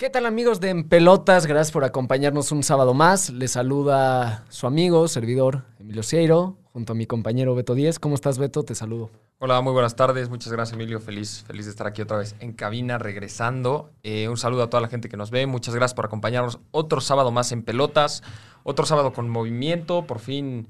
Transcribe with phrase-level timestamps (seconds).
[0.00, 1.44] ¿Qué tal amigos de En Pelotas?
[1.44, 3.28] Gracias por acompañarnos un sábado más.
[3.28, 7.98] Les saluda su amigo, servidor Emilio Cieiro, junto a mi compañero Beto Díez.
[7.98, 8.62] ¿Cómo estás, Beto?
[8.62, 9.10] Te saludo.
[9.40, 10.30] Hola, muy buenas tardes.
[10.30, 11.00] Muchas gracias, Emilio.
[11.00, 13.90] Feliz, feliz de estar aquí otra vez en cabina, regresando.
[14.02, 15.44] Eh, un saludo a toda la gente que nos ve.
[15.46, 18.22] Muchas gracias por acompañarnos otro sábado más en Pelotas.
[18.62, 20.06] Otro sábado con movimiento.
[20.06, 20.66] Por fin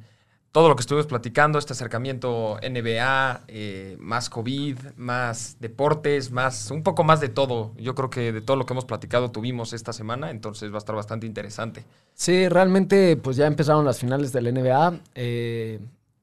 [0.52, 6.82] todo lo que estuvimos platicando, este acercamiento NBA, eh, más COVID, más deportes, más un
[6.82, 7.72] poco más de todo.
[7.76, 10.78] Yo creo que de todo lo que hemos platicado tuvimos esta semana, entonces va a
[10.78, 11.84] estar bastante interesante.
[12.14, 15.00] Sí, realmente pues ya empezaron las finales del NBA.
[15.14, 15.78] Eh,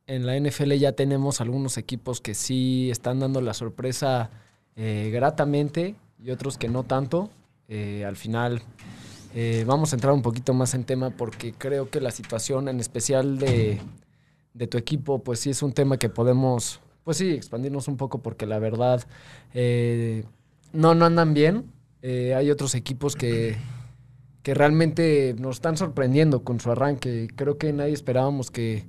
[0.07, 4.29] en la NFL ya tenemos algunos equipos que sí están dando la sorpresa
[4.75, 7.29] eh, gratamente y otros que no tanto.
[7.69, 8.61] al final
[9.65, 13.37] vamos a entrar un poquito más en tema porque creo que la situación en especial
[13.37, 13.79] de
[14.57, 18.21] de tu equipo, pues sí es un tema que podemos, pues sí, expandirnos un poco
[18.21, 19.03] porque la verdad
[19.53, 20.25] eh,
[20.73, 21.71] no, no andan bien.
[22.01, 23.55] Eh, hay otros equipos que,
[24.41, 27.27] que realmente nos están sorprendiendo con su arranque.
[27.35, 28.85] Creo que nadie esperábamos que,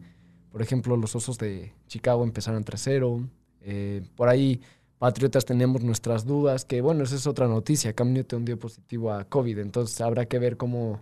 [0.51, 3.29] por ejemplo, los Osos de Chicago empezaran 3-0.
[3.63, 4.61] Eh, por ahí,
[4.99, 7.93] Patriotas tenemos nuestras dudas, que bueno, esa es otra noticia.
[7.93, 11.01] Cam Newton dio positivo a COVID, entonces habrá que ver cómo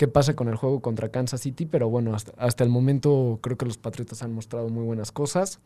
[0.00, 3.66] qué pasa con el juego contra Kansas City, pero bueno, hasta, el momento creo que
[3.66, 5.60] los Patriotas han mostrado muy buenas cosas.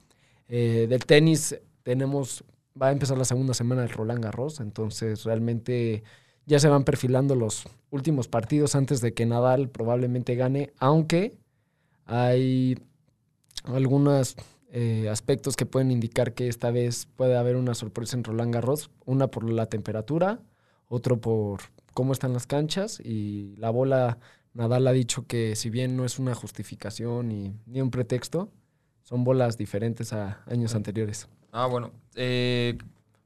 [0.49, 2.43] Eh, del tenis tenemos,
[2.81, 6.03] va a empezar la segunda semana de Roland Garros, entonces realmente
[6.47, 11.39] ya se van perfilando los últimos partidos antes de que Nadal probablemente gane, aunque
[12.05, 12.77] hay
[13.63, 14.35] algunos
[14.73, 18.91] eh, aspectos que pueden indicar que esta vez puede haber una sorpresa en Roland Garros,
[19.05, 20.41] una por la temperatura,
[20.89, 21.61] otro por
[21.95, 24.19] cómo están las canchas y la bola,
[24.53, 28.51] Nadal ha dicho que si bien no es una justificación ni, ni un pretexto,
[29.03, 31.29] son bolas diferentes a años anteriores.
[31.53, 31.93] Ah, bueno.
[32.15, 32.77] Eh,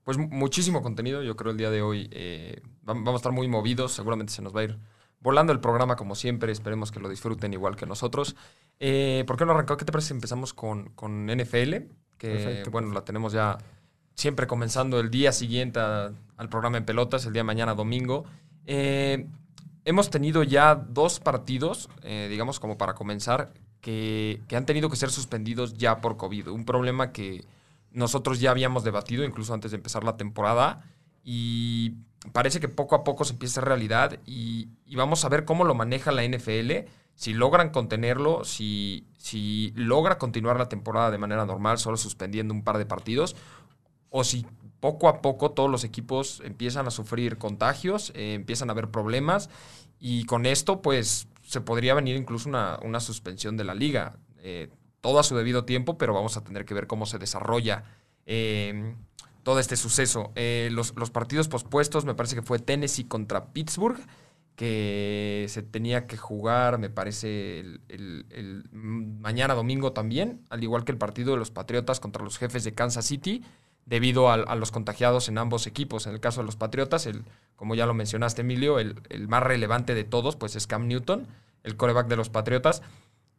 [0.05, 3.93] pues muchísimo contenido, yo creo el día de hoy eh, vamos a estar muy movidos,
[3.93, 4.79] seguramente se nos va a ir
[5.21, 8.37] volando el programa como siempre, esperemos que lo disfruten igual que nosotros.
[8.81, 9.77] Eh, ¿Por qué no arrancó?
[9.77, 11.75] ¿Qué te parece si empezamos con, con NFL?
[12.17, 13.59] Que bueno, la tenemos ya
[14.15, 18.25] siempre comenzando el día siguiente al programa en pelotas, el día de mañana domingo.
[18.71, 19.27] Eh,
[19.87, 25.11] hemos tenido ya dos partidos, eh, digamos como para comenzar, que, han tenido que ser
[25.11, 26.49] suspendidos ya por COVID.
[26.49, 27.47] Un problema que
[27.93, 30.85] nosotros ya habíamos debatido incluso antes de empezar la temporada
[31.25, 31.95] y
[32.33, 35.75] parece que poco a poco se empieza a realidad y, vamos a ver cómo lo
[35.75, 41.79] maneja la NFL, si logran contenerlo, si, si logra continuar la temporada de manera normal,
[41.79, 43.35] solo suspendiendo un par de partidos,
[44.11, 44.47] o si
[44.81, 49.51] poco a poco todos los equipos empiezan a sufrir contagios, eh, empiezan a haber problemas
[49.99, 54.17] y con esto pues se podría venir incluso una, suspensión de la liga.
[54.39, 57.85] Eh, todo a su debido tiempo, pero vamos a tener que ver cómo se desarrolla
[58.27, 58.95] eh,
[59.43, 60.33] todo este suceso.
[60.71, 63.99] Los, partidos pospuestos me parece que fue Tennessee contra Pittsburgh
[64.57, 70.99] que se tenía que jugar, me parece, el, mañana domingo también, al igual que el
[70.99, 73.45] partido de los Patriotas contra los jefes de Kansas City
[73.89, 76.07] debido a, los contagiados en ambos equipos.
[76.07, 77.25] En el caso de los Patriotas, el,
[77.57, 78.95] como ya lo mencionaste, Emilio, el,
[79.29, 81.27] más relevante de todos, pues es Cam Newton,
[81.65, 82.83] el coreback de los Patriotas.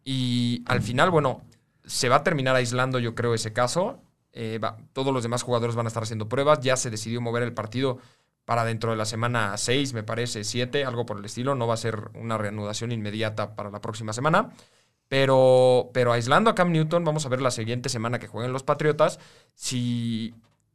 [0.04, 1.44] Y al final, bueno,
[1.86, 4.02] se va a terminar aislando, yo creo, ese caso.
[4.34, 4.60] Eh,
[4.94, 6.62] todos los demás jugadores van a estar haciendo pruebas.
[6.62, 8.00] Ya se decidió mover el partido
[8.46, 11.54] para dentro de la semana 6, me parece, 7, algo por el estilo.
[11.54, 14.50] No va a ser una reanudación inmediata para la próxima semana.
[15.10, 18.64] Pero, pero aislando a Cam Newton, vamos a ver la siguiente semana que jueguen los
[18.64, 19.20] Patriotas.
[19.56, 20.34] Si.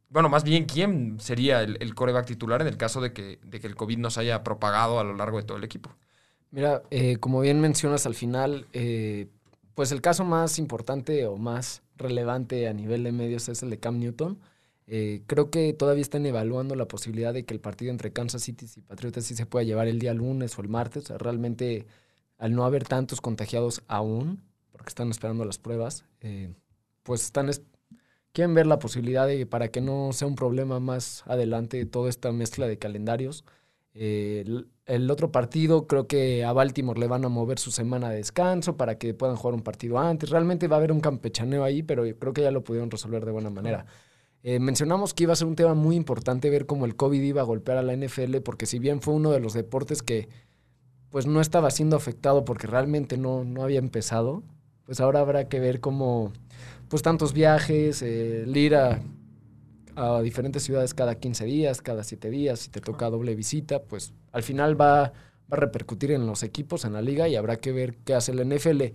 [0.09, 3.67] Bueno, más bien, ¿quién sería el, coreback titular en el caso de que, de que
[3.67, 5.89] el COVID nos haya propagado a lo largo de todo el equipo?
[6.51, 9.27] Mira, eh, como bien mencionas al final, eh,
[9.73, 13.79] pues el caso más importante o más relevante a nivel de medios es el de
[13.79, 14.39] Cam Newton.
[14.87, 18.67] Eh, creo que todavía están evaluando la posibilidad de que el partido entre Kansas City
[18.75, 21.05] y Patriotas sí se pueda llevar el día lunes o el martes.
[21.05, 21.87] O sea, realmente
[22.37, 24.41] al no haber tantos contagiados aún,
[24.71, 26.53] porque están esperando las pruebas, eh,
[27.03, 27.49] pues están
[28.33, 32.31] quieren ver la posibilidad de para que no sea un problema más adelante toda esta
[32.31, 33.45] mezcla de calendarios.
[33.93, 34.43] Eh,
[34.85, 38.75] el, otro partido creo que a Baltimore le van a mover su semana de descanso
[38.75, 40.29] para que puedan jugar un partido antes.
[40.29, 43.31] Realmente va a haber un campechaneo ahí, pero creo que ya lo pudieron resolver de
[43.31, 43.85] buena manera.
[44.43, 47.41] Eh, mencionamos que iba a ser un tema muy importante ver cómo el COVID iba
[47.41, 50.27] a golpear a la NFL, porque si bien fue uno de los deportes que
[51.09, 54.43] pues no estaba siendo afectado porque realmente no, no había empezado,
[54.85, 56.31] pues ahora habrá que ver cómo,
[56.89, 59.01] pues tantos viajes, eh, el ir a,
[60.23, 64.43] diferentes ciudades cada 15 días, cada 7 días, si te toca doble visita, pues al
[64.43, 65.13] final va, va
[65.51, 68.45] a repercutir en los equipos, en la liga y habrá que ver qué hace el
[68.45, 68.93] NFL.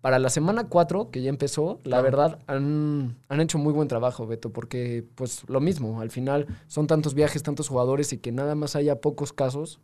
[0.00, 4.26] para la semana 4, que ya empezó, la verdad, han, han, hecho muy buen trabajo,
[4.26, 8.56] Beto, porque pues lo mismo, al final son tantos viajes, tantos jugadores y que nada
[8.56, 9.78] más haya pocos casos,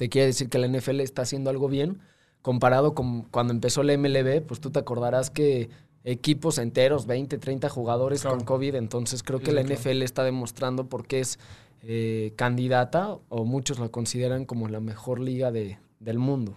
[0.00, 1.98] te quiere decir que la NFL está haciendo algo bien,
[2.40, 5.68] comparado con cuando empezó la MLB, pues tú te acordarás que
[6.04, 11.06] equipos enteros, 20, 30 jugadores con COVID, entonces creo que la NFL está demostrando por
[11.06, 11.38] qué es
[11.82, 16.54] eh, candidata o muchos la consideran como la mejor liga de, del mundo.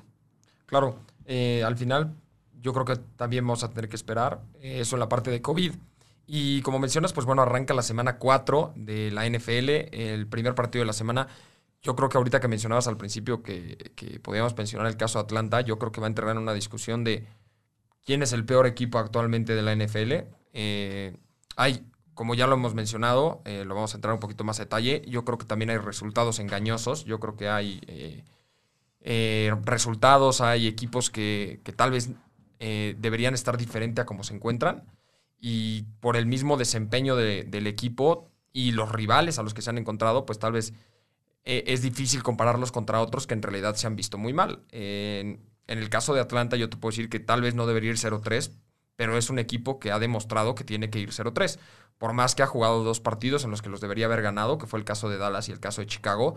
[0.66, 2.14] Claro, eh, al final
[2.62, 5.42] yo creo que también vamos a tener que esperar eh, eso en la parte de
[5.42, 5.74] COVID.
[6.28, 10.84] Y como mencionas, pues bueno, arranca la semana 4 de la NFL, el primer partido
[10.84, 11.28] de la semana.
[11.84, 15.24] Yo creo que ahorita que mencionabas al principio que, que podíamos mencionar el caso de
[15.24, 17.28] Atlanta, yo creo que va a entrar en una discusión de
[18.06, 20.14] quién es el peor equipo actualmente de la NFL.
[20.54, 21.18] Eh,
[21.56, 24.64] hay, como ya lo hemos mencionado, eh, lo vamos a entrar un poquito más a
[24.64, 28.24] detalle, yo creo que también hay resultados engañosos, yo creo que hay
[29.66, 32.10] resultados, hay equipos que, que tal vez
[32.66, 34.86] eh, deberían estar diferente a como se encuentran.
[35.38, 39.78] Y por el mismo desempeño del equipo y los rivales a los que se han
[39.78, 40.74] encontrado, pues tal vez
[41.44, 44.64] eh, es difícil compararlos contra otros que en realidad se han visto muy mal.
[44.72, 47.98] en, el caso de Atlanta, yo te puedo decir que tal vez no debería ir
[47.98, 48.52] 0-3,
[48.96, 51.58] pero es un equipo que ha demostrado que tiene que ir 0-3.
[51.98, 54.68] Por más que ha jugado dos partidos en los que los debería haber ganado, que
[54.68, 56.36] fue el caso de Dallas y el caso de Chicago,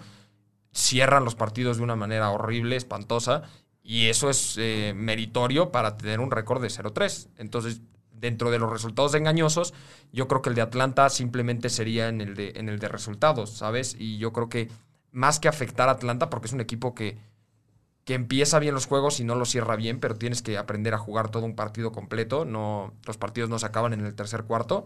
[0.73, 3.43] cierran los partidos de una manera horrible, espantosa,
[3.83, 7.29] y eso es eh, meritorio para tener un récord de 0-3.
[7.37, 7.81] Entonces,
[8.11, 9.75] dentro de los resultados engañosos,
[10.13, 13.51] yo creo que el de Atlanta simplemente sería en el de, en el de resultados,
[13.51, 13.97] ¿sabes?
[13.99, 14.69] Y yo creo que
[15.17, 17.17] más que afectar a Atlanta, porque es un equipo que,
[18.05, 20.99] que empieza bien los juegos y no los cierra bien, pero tienes que aprender a
[20.99, 22.45] jugar todo un partido completo.
[22.45, 24.85] No, los partidos no se acaban en el tercer cuarto.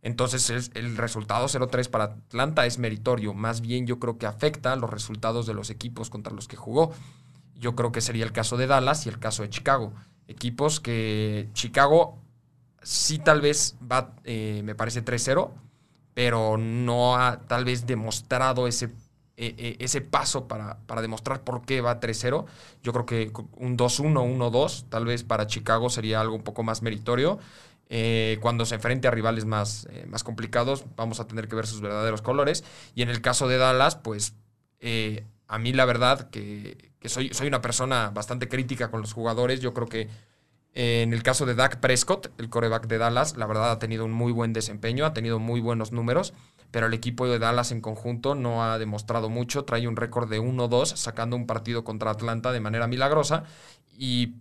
[0.00, 3.34] Entonces el resultado 0-3 para Atlanta es meritorio.
[3.34, 6.92] Más bien yo creo que afecta los resultados de los equipos contra los que jugó.
[7.56, 9.92] Yo creo que sería el caso de Dallas y el caso de Chicago.
[10.28, 12.18] Equipos que Chicago
[12.82, 15.50] sí tal vez va, eh, me parece 3-0,
[16.14, 18.90] pero no ha tal vez demostrado ese,
[19.46, 22.44] e, e, ese paso para, para, demostrar por qué va 3-0.
[22.82, 26.82] Yo creo que un 2-1, 1-2, tal vez para Chicago sería algo un poco más
[26.82, 27.38] meritorio.
[27.88, 31.66] Eh, cuando se enfrente a rivales más, eh, más complicados, vamos a tener que ver
[31.66, 32.64] sus verdaderos colores.
[32.94, 34.34] Y en el caso de Dallas, pues
[35.48, 39.60] a mí la verdad que, soy, soy una persona bastante crítica con los jugadores.
[39.60, 40.08] Yo creo que
[40.74, 44.04] eh, en el caso de Dak Prescott, el coreback de Dallas, la verdad ha tenido
[44.04, 46.32] un muy buen desempeño, ha tenido muy buenos números,
[46.72, 49.64] pero el equipo de Dallas en conjunto no ha demostrado mucho.
[49.64, 53.44] Trae un récord de 1-2, sacando un partido contra Atlanta de manera milagrosa.
[53.96, 54.34] Y,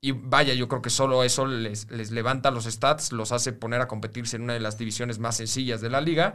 [0.00, 3.82] y, vaya, yo creo que solo eso les, les levanta los stats, los hace poner
[3.82, 6.34] a competirse en una de las divisiones más sencillas de la liga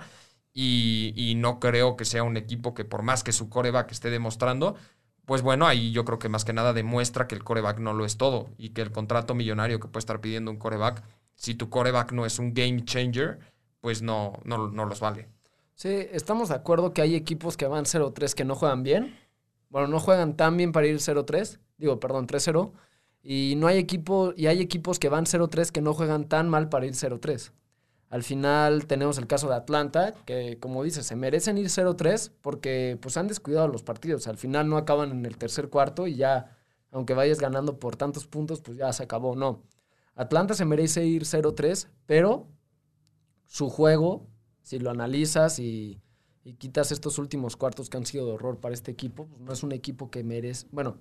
[0.53, 4.75] y, no creo que sea un equipo que por más que su coreback esté demostrando,
[5.25, 8.05] pues bueno, ahí yo creo que más que nada demuestra que el coreback no lo
[8.05, 11.03] es todo y que el contrato millonario que puede estar pidiendo un coreback,
[11.35, 13.39] si tu coreback no es un game changer,
[13.81, 15.29] pues no, no, no los vale.
[15.75, 19.17] Sí, estamos de acuerdo que hay equipos que van 0-3 que no juegan bien.
[19.69, 22.71] Bueno, no juegan tan bien para ir 0-3, digo, perdón, 3-0.
[23.21, 26.69] Y no hay equipo, y hay equipos que van 0-3 que no juegan tan mal
[26.69, 27.51] para ir 0-3.
[28.09, 32.97] Al final tenemos el caso de Atlanta, que como dices, se merecen ir 0-3 porque
[33.01, 34.27] pues han descuidado los partidos.
[34.27, 36.57] Al final no acaban en el tercer cuarto y ya,
[36.91, 39.35] aunque vayas ganando por tantos puntos, pues ya se acabó.
[39.35, 39.61] No.
[40.15, 42.47] Atlanta se merece ir 0-3, pero
[43.49, 44.27] su juego,
[44.61, 45.99] si lo analizas y,
[46.43, 49.51] y, quitas estos últimos cuartos que han sido de horror para este equipo, pues no
[49.51, 50.97] es un equipo que merece, bueno,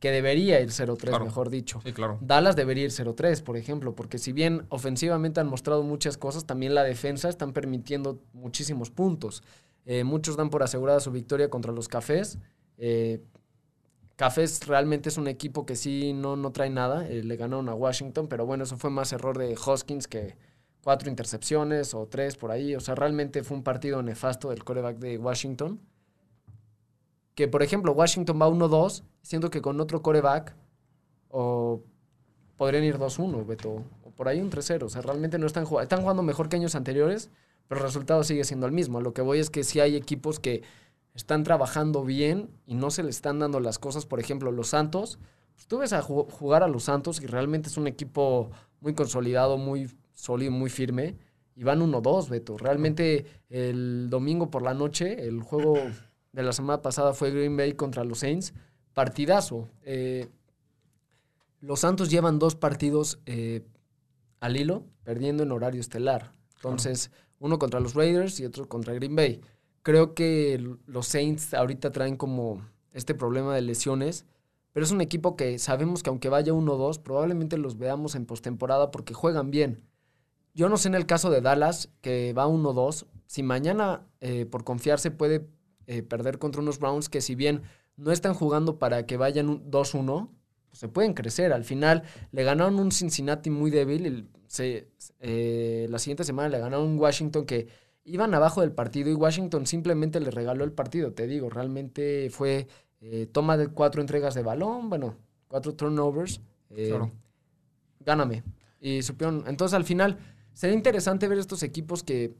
[0.00, 1.80] que debería ir 0-3, mejor dicho.
[1.84, 2.18] Sí, claro.
[2.22, 6.74] Dallas debería ir 0-3, por ejemplo, porque si bien ofensivamente han mostrado muchas cosas, también
[6.74, 9.42] la defensa están permitiendo muchísimos puntos.
[9.84, 12.38] Eh, muchos dan por asegurada su victoria contra los Cafés.
[12.78, 13.22] Eh,
[14.16, 17.06] Cafés realmente es un equipo que sí no, no trae nada.
[17.06, 20.36] Eh, le ganaron a Washington, pero bueno, eso fue más error de Hoskins que
[20.86, 22.76] cuatro intercepciones o tres por ahí.
[22.76, 25.80] O sea, realmente fue un partido nefasto del coreback de Washington
[27.34, 30.54] que, por ejemplo, Washington va 1-2, siento que con otro coreback,
[31.28, 31.82] o
[32.56, 34.84] podrían ir 2-1, Beto, o por ahí un 3-0.
[34.84, 37.30] O sea, realmente no están jugando, están jugando mejor que años anteriores,
[37.66, 39.00] pero el resultado sigue siendo el mismo.
[39.00, 40.62] Lo que voy es que sí hay equipos que
[41.16, 44.06] están trabajando bien y no se le están dando las cosas.
[44.06, 45.18] Por ejemplo, los Santos,
[45.52, 49.58] pues tú ves a jugar a los Santos y realmente es un equipo muy consolidado,
[49.58, 51.16] muy sólido, muy firme.
[51.54, 52.58] Y van 1-2, Beto.
[52.58, 55.78] Realmente el domingo por la noche, el juego
[56.32, 58.52] de la semana pasada fue Green Bay contra los Saints.
[58.92, 59.68] Partidazo.
[59.84, 60.28] Eh,
[61.60, 63.62] los Santos llevan dos partidos eh,
[64.40, 66.32] al hilo, perdiendo en horario estelar.
[66.56, 69.40] Entonces, uno contra los Raiders y otro contra Green Bay.
[69.82, 72.60] Creo que los Saints ahorita traen como
[72.92, 74.26] este problema de lesiones,
[74.72, 78.90] pero es un equipo que sabemos que aunque vaya 1-2, probablemente los veamos en postemporada
[78.90, 79.82] porque juegan bien.
[80.56, 84.64] Yo no sé en el caso de Dallas, que va 1-2, si mañana eh, por
[84.64, 85.46] confiarse puede
[85.86, 87.62] eh, perder contra unos Browns que si bien
[87.96, 90.30] no están jugando para que vayan 2-1,
[90.70, 91.52] pues se pueden crecer.
[91.52, 94.30] Al final le ganaron un Cincinnati muy débil.
[94.46, 94.88] Se,
[95.20, 97.68] eh, la siguiente semana le ganaron un Washington que
[98.04, 101.12] iban abajo del partido y Washington simplemente le regaló el partido.
[101.12, 102.66] Te digo, realmente fue
[103.02, 105.16] eh, toma de cuatro entregas de balón, bueno,
[105.48, 106.40] cuatro turnovers.
[106.70, 106.98] Eh,
[108.00, 108.42] Gáname.
[108.80, 109.44] Y supieron.
[109.46, 110.18] Entonces al final
[110.56, 112.34] sería interesante ver estos equipos que,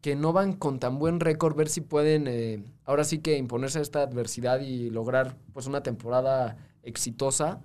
[0.00, 3.78] que no van con tan buen récord, ver si pueden eh, ahora sí que imponerse
[3.78, 7.60] a esta adversidad y lograr pues una temporada exitosa.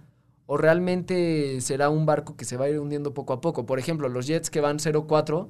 [0.46, 3.66] O realmente será un barco que se va a ir hundiendo poco a poco.
[3.66, 5.50] Por ejemplo, los Jets que van 0-4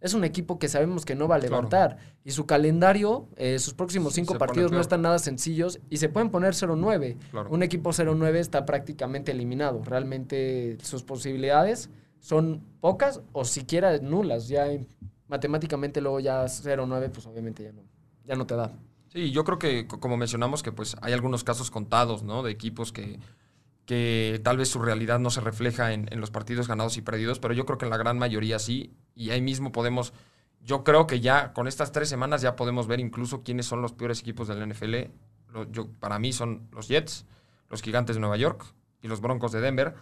[0.00, 1.96] es un equipo que sabemos que no va a levantar.
[2.24, 6.30] Y su calendario, eh, sus próximos cinco partidos no están nada sencillos y se pueden
[6.30, 7.16] poner 0-9.
[7.48, 9.82] Un equipo 0-9 está prácticamente eliminado.
[9.82, 11.88] Realmente sus posibilidades
[12.20, 14.48] son pocas o siquiera nulas.
[14.48, 14.66] Ya
[15.28, 17.82] matemáticamente luego ya 0-9, pues obviamente ya no,
[18.26, 18.72] ya no te da.
[19.08, 22.42] Sí, yo creo que como mencionamos que pues hay algunos casos contados, ¿no?
[22.42, 23.20] De equipos que
[23.86, 27.54] que tal vez su realidad no se refleja en, los partidos ganados y perdidos, pero
[27.54, 30.12] yo creo que en la gran mayoría sí, y ahí mismo podemos,
[30.60, 33.92] yo creo que ya con estas tres semanas ya podemos ver incluso quiénes son los
[33.92, 34.94] peores equipos del NFL.
[35.70, 37.26] yo, para mí son los Jets,
[37.68, 38.64] los Gigantes de Nueva York
[39.02, 39.94] y los Broncos de Denver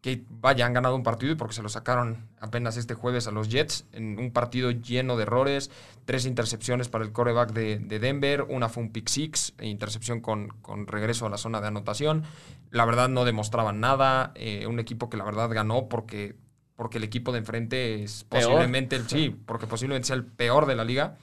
[0.00, 3.32] que vaya, han ganado un partido y porque se lo sacaron apenas este jueves a
[3.32, 5.70] los Jets en un partido lleno de errores,
[6.04, 10.48] tres intercepciones para el coreback de, Denver, una fue un pick six, e intercepción con,
[10.62, 12.22] con, regreso a la zona de anotación.
[12.70, 16.36] La verdad no demostraban nada, eh, un equipo que la verdad ganó porque,
[16.76, 20.76] porque el equipo de enfrente es posiblemente el, sí, porque posiblemente sea el peor de
[20.76, 21.16] la liga.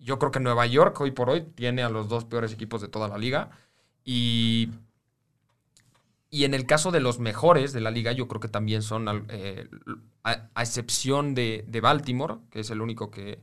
[0.00, 2.88] Yo creo que Nueva York hoy por hoy tiene a los dos peores equipos de
[2.88, 3.50] toda la liga
[4.04, 4.70] y
[6.30, 9.26] y en el caso de los mejores de la liga, yo creo que también son,
[9.30, 9.68] eh,
[10.24, 13.40] a, excepción de, Baltimore, que es el único que,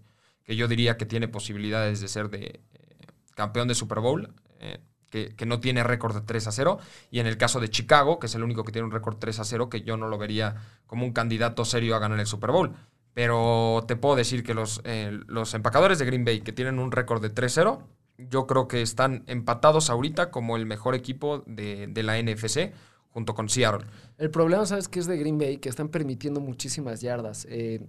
[0.48, 5.46] yo diría que tiene posibilidades de ser de eh, campeón de Super Bowl, eh, que,
[5.48, 6.77] no tiene récord de 3 a 0.
[7.10, 9.39] Y en el caso de Chicago, que es el único que tiene un récord 3
[9.39, 12.51] a 0, que yo no lo vería como un candidato serio a ganar el Super
[12.51, 12.75] Bowl.
[13.13, 14.84] Pero te puedo decir que los,
[15.27, 18.67] los empacadores de Green Bay, que tienen un récord de 3 a 0, yo creo
[18.67, 22.74] que están empatados ahorita como el mejor equipo de, la NFC
[23.10, 23.88] junto con Seattle.
[24.17, 25.57] El problema, ¿sabes qué es de Green Bay?
[25.57, 27.45] Que están permitiendo muchísimas yardas.
[27.50, 27.86] Eh,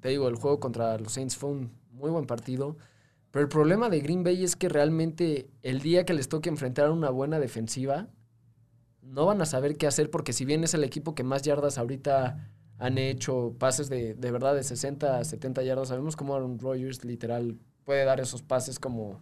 [0.00, 2.76] te digo, el juego contra los Saints fue un muy buen partido.
[3.30, 6.90] Pero el problema de Green Bay es que realmente el día que les toque enfrentar
[6.90, 8.08] una buena defensiva,
[9.00, 11.78] no van a saber qué hacer porque si bien es el equipo que más yardas
[11.78, 16.58] ahorita han hecho, pases de, de verdad de 60 a 70 yardas, sabemos cómo Aaron
[16.58, 19.20] Rodgers literal puede dar esos pases como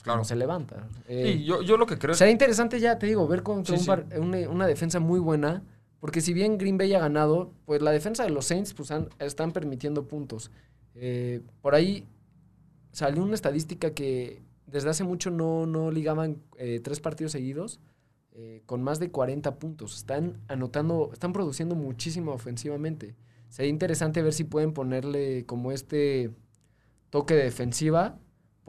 [0.00, 0.24] pues, claro.
[0.24, 0.88] se levanta.
[1.08, 3.64] Eh, yo, yo, lo que creo Sería interesante ya, te digo, ver con
[4.16, 5.62] una, defensa muy buena,
[6.00, 9.52] porque si bien Green Bay ha ganado, pues la defensa de los Saints pues, están
[9.52, 10.50] permitiendo puntos.
[10.94, 12.06] Eh, por ahí
[12.92, 17.80] salió una estadística que desde hace mucho no, no ligaban eh, tres partidos seguidos
[18.64, 19.94] con más de 40 puntos.
[19.98, 23.14] Están anotando, están produciendo muchísimo ofensivamente.
[23.50, 26.30] Sería interesante ver si pueden ponerle como este
[27.10, 28.18] toque de defensiva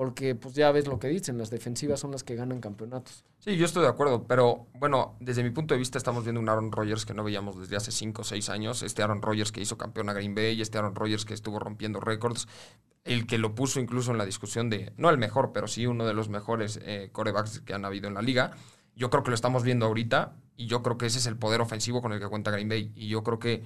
[0.02, 3.24] porque pues ya ves lo que dicen, las defensivas son las que ganan campeonatos.
[3.38, 6.50] Sí, yo estoy de acuerdo, pero bueno, desde mi punto de vista estamos viendo un
[6.50, 9.62] Aaron Rodgers que no veíamos desde hace 5 o 6 años, este Aaron Rodgers que
[9.62, 12.48] hizo campeón a Green Bay, este Aaron Rodgers que estuvo rompiendo récords,
[13.04, 16.08] el que lo puso incluso en la discusión de, no el mejor, pero sí uno
[16.08, 18.54] de los mejores eh, corebacks que han habido en la liga.
[18.96, 21.62] Yo creo que lo estamos viendo ahorita y yo creo que ese es el poder
[21.62, 23.64] ofensivo con el que cuenta Green Bay y yo creo que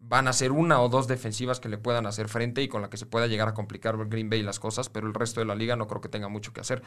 [0.00, 2.90] van a ser una o dos defensivas que le puedan hacer frente y con la
[2.90, 5.54] que se pueda llegar a complicar Green Bay las cosas, pero el resto de la
[5.54, 6.82] liga no creo que tenga mucho que hacer.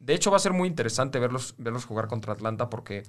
[0.00, 3.04] De hecho, va a ser muy interesante verlos, verlos jugar contra Atlanta porque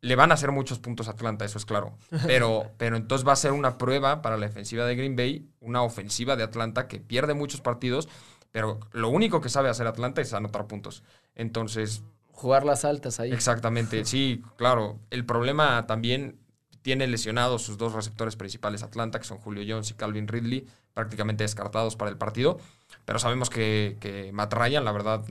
[0.00, 1.98] le van a hacer muchos puntos a Atlanta, eso es claro.
[2.26, 5.82] Pero, pero entonces va a ser una prueba para la defensiva de Green Bay, una
[5.82, 8.08] ofensiva de Atlanta que pierde muchos partidos,
[8.52, 11.02] pero lo único que sabe hacer Atlanta es anotar puntos.
[11.34, 12.04] Entonces...
[12.30, 13.32] Jugar las altas ahí.
[13.32, 15.00] Exactamente, sí, claro.
[15.10, 16.38] El problema también
[16.84, 21.42] tiene lesionados sus dos receptores principales Atlanta, que son Julio Jones y Calvin Ridley, prácticamente
[21.42, 22.58] descartados para el partido.
[23.06, 25.24] Pero sabemos que, que Matt Ryan, la verdad,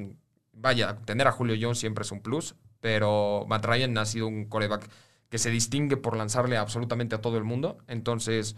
[0.54, 4.46] vaya, tener a Julio Jones siempre es un plus, pero Matt Ryan ha sido un
[4.46, 4.90] coreback
[5.30, 7.78] que se distingue por lanzarle absolutamente a todo el mundo.
[7.88, 8.56] Entonces,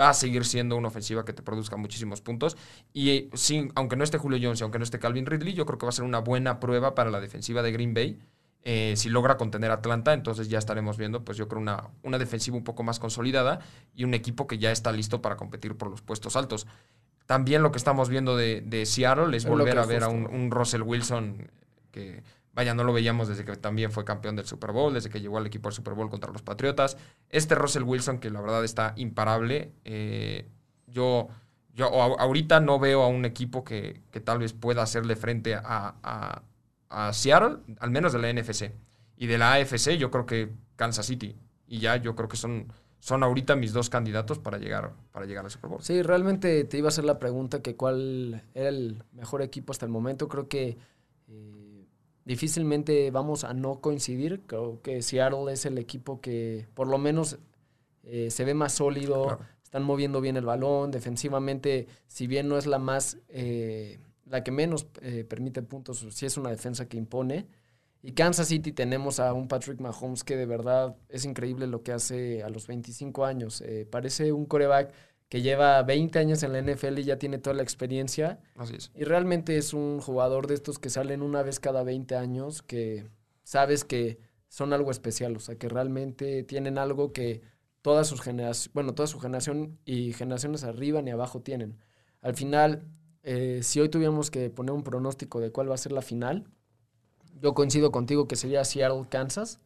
[0.00, 2.56] va a seguir siendo una ofensiva que te produzca muchísimos puntos.
[2.94, 5.76] Y sin, aunque no esté Julio Jones y aunque no esté Calvin Ridley, yo creo
[5.76, 8.20] que va a ser una buena prueba para la defensiva de Green Bay
[8.64, 12.18] eh, si logra contener a Atlanta, entonces ya estaremos viendo, pues yo creo, una, una
[12.18, 13.60] defensiva un poco más consolidada
[13.94, 16.66] y un equipo que ya está listo para competir por los puestos altos.
[17.26, 21.50] También lo que estamos viendo de, Seattle es volver a ver a un, Russell Wilson
[21.90, 22.22] que
[22.54, 25.38] Vaya, no lo veíamos desde que también fue campeón del Super Bowl, desde que llegó
[25.38, 26.98] al equipo del Super Bowl contra los Patriotas.
[27.30, 29.72] Este Russell Wilson, que la verdad está imparable.
[29.84, 30.46] Eh,
[30.86, 31.28] yo,
[31.72, 35.62] yo ahorita no veo a un equipo que, tal vez pueda hacerle frente a,
[36.02, 36.42] a,
[37.12, 38.72] Seattle, al menos de la NFC.
[39.16, 41.36] Y de la AFC, yo creo que Kansas City.
[41.66, 45.44] Y ya yo creo que son, son ahorita mis dos candidatos para llegar, para llegar
[45.44, 45.82] al Super Bowl.
[45.82, 49.86] Sí, realmente te iba a hacer la pregunta que cuál era el mejor equipo hasta
[49.86, 50.28] el momento.
[50.28, 50.76] Creo que
[51.28, 51.86] eh,
[52.24, 54.42] difícilmente vamos a no coincidir.
[54.46, 57.38] Creo que Seattle es el equipo que por lo menos
[58.04, 62.66] eh, se ve más sólido, están moviendo bien el balón, defensivamente, si bien no es
[62.66, 64.84] la más, eh, la que menos
[65.28, 67.48] permite puntos, sí es una defensa que impone.
[68.02, 71.92] Y Kansas City tenemos a un Patrick Mahomes que de verdad es increíble lo que
[71.92, 73.60] hace a los 25 años.
[73.60, 74.92] Eh, parece un coreback
[75.28, 78.40] que lleva 20 años en la NFL y ya tiene toda la experiencia.
[78.56, 78.90] Así es.
[78.96, 83.06] Y realmente es un jugador de estos que salen una vez cada 20 años, que
[83.44, 87.40] sabes que son algo especial, o sea, que realmente tienen algo que
[87.82, 91.78] todas sus generaciones, bueno, toda su generación y generaciones arriba ni abajo tienen.
[92.20, 92.84] Al final,
[93.22, 96.44] eh, si hoy tuviéramos que poner un pronóstico de cuál va a ser la final,
[97.40, 99.60] yo coincido contigo que sería Seattle, Kansas,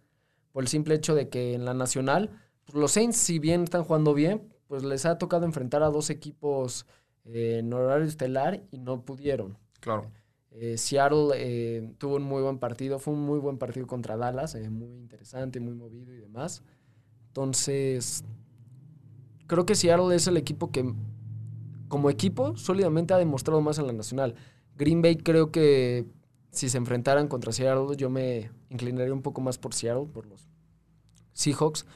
[0.53, 2.31] por el simple hecho de que en la nacional,
[2.65, 6.11] pues, los Saints, si bien están jugando bien, pues les ha tocado enfrentar a dos
[6.11, 6.87] equipos
[7.25, 9.59] eh, en horario estelar y no pudieron.
[9.81, 10.11] Claro.
[10.51, 14.57] Eh, Seattle eh, tuvo un muy buen partido, fue un muy buen partido contra Dallas,
[14.71, 16.63] muy interesante, muy movido y demás.
[17.29, 18.25] Entonces,
[19.47, 20.95] creo que Seattle es el equipo que,
[21.89, 24.35] como equipo, sólidamente ha demostrado más en la nacional.
[24.77, 26.07] Green Bay creo que
[26.51, 30.49] si se enfrentaran contra Seattle, yo me inclinaría un poco más por Seattle, por los
[31.33, 31.87] Seahawks.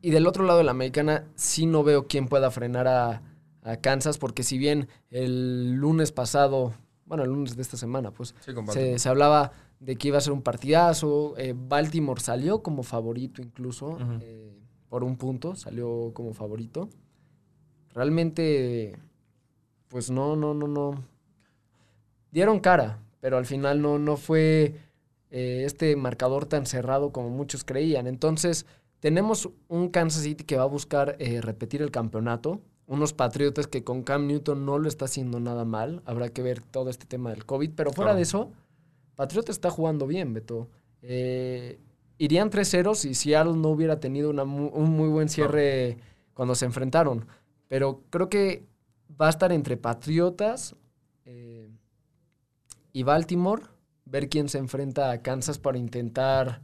[0.00, 3.22] Y del otro lado de la americana, sí no veo quién pueda frenar a,
[3.82, 6.72] Kansas, porque si bien el lunes pasado,
[7.04, 8.34] bueno, el lunes de esta semana, pues
[8.96, 11.34] se, hablaba de que iba a ser un partidazo.
[11.36, 14.58] Eh, Baltimore salió como favorito incluso, eh,
[14.88, 16.88] por un punto, salió como favorito.
[17.90, 18.98] Realmente,
[19.90, 21.04] pues no, no, no, no.
[22.30, 24.76] Dieron cara, pero al final no, no fue
[25.30, 28.06] eh, este marcador tan cerrado como muchos creían.
[28.06, 28.66] Entonces,
[29.00, 33.82] tenemos un Kansas City que va a buscar eh, repetir el campeonato, unos Patriotas que
[33.82, 37.30] con Cam Newton no lo está haciendo nada mal, habrá que ver todo este tema
[37.30, 38.52] del COVID, pero fuera de eso,
[39.16, 40.68] Patriotas está jugando bien, Beto.
[41.02, 41.80] Eh,
[42.18, 45.98] irían 3-0 si Seattle no hubiera tenido un muy buen cierre
[46.32, 47.26] cuando se enfrentaron,
[47.66, 48.69] pero creo que
[49.20, 50.76] va a estar entre Patriotas,
[52.92, 53.62] y Baltimore,
[54.04, 56.62] ver quién se enfrenta a Kansas para intentar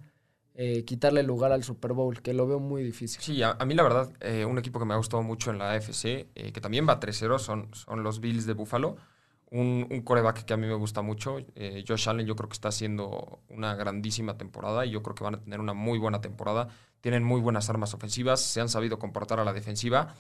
[0.55, 3.21] eh, quitarle lugar al Super Bowl, que lo veo muy difícil.
[3.23, 5.73] Sí, a, mí la verdad, eh, un equipo que me ha gustado mucho en la
[5.73, 8.97] AFC, eh, que también va 3-0, son, son los Bills de Buffalo.
[9.49, 11.39] Un, un, coreback que a mí me gusta mucho,
[11.87, 15.37] Josh Allen, yo creo que está haciendo una grandísima temporada y yo creo que van
[15.37, 16.67] a tener una muy buena temporada.
[17.01, 20.17] Tienen muy buenas armas ofensivas, se han sabido comportar a la defensiva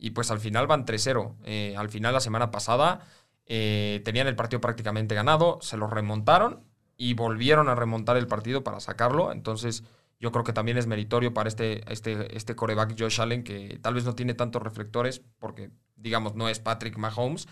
[0.00, 1.76] y pues al final van 3-0.
[1.76, 3.06] al final la semana pasada
[3.52, 6.62] eh, tenían el partido prácticamente ganado, se lo remontaron
[6.96, 9.32] y volvieron a remontar el partido para sacarlo.
[9.32, 9.82] Entonces,
[10.20, 13.94] yo creo que también es meritorio para este, este, este coreback Josh Allen, que tal
[13.94, 17.48] vez no tiene tantos reflectores, porque, digamos, no es Patrick Mahomes.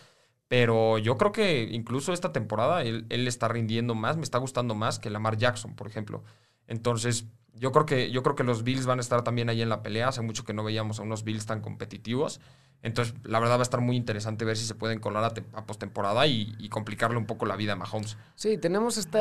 [0.46, 4.76] Pero yo creo que incluso esta temporada él, él está rindiendo más, me está gustando
[4.76, 6.22] más que Lamar Jackson, por ejemplo.
[6.68, 7.26] Entonces,
[7.58, 9.82] yo creo que, yo creo que los Bills van a estar también ahí en la
[9.82, 10.08] pelea.
[10.08, 12.40] Hace mucho que no veíamos a unos Bills tan competitivos.
[12.82, 16.26] Entonces, la verdad va a estar muy interesante ver si se pueden colar a, postemporada
[16.26, 18.16] y, complicarle un poco la vida a Mahomes.
[18.36, 19.18] Sí, tenemos este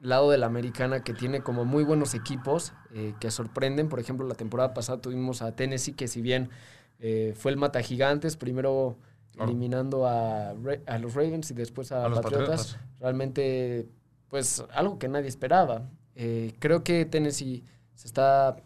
[0.00, 3.88] lado de la americana que tiene como muy buenos equipos eh, que sorprenden.
[3.88, 6.50] Por ejemplo, la temporada pasada tuvimos a Tennessee, que si bien
[7.00, 8.96] eh, fue el mata gigantes, primero
[9.40, 13.88] eliminando a, a, los Ravens y después a, los Patriotas, realmente,
[14.28, 15.88] pues algo que nadie esperaba.
[16.58, 18.56] Creo que Tennessee se está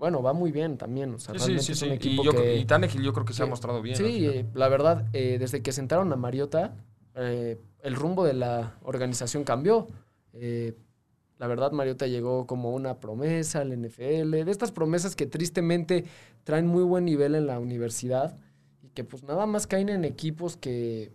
[0.00, 1.12] bueno, va muy bien también.
[1.12, 3.82] O sea, sí, sí, sí, y, yo, y Tannehill yo creo que se ha mostrado
[3.82, 3.96] bien.
[3.96, 6.74] Sí, eh, la verdad, eh, desde que sentaron a Mariota,
[7.14, 9.88] eh, el rumbo de la organización cambió.
[10.32, 16.06] la verdad, Mariota llegó como una promesa al NFL, de estas promesas que tristemente
[16.44, 18.38] traen muy buen nivel en la universidad
[18.82, 21.12] y que pues nada más caen en equipos que...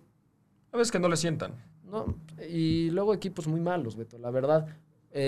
[0.71, 1.55] A veces que no le sientan.
[1.84, 2.13] No,
[2.47, 4.19] y luego equipos muy malos, Beto.
[4.19, 4.67] La verdad,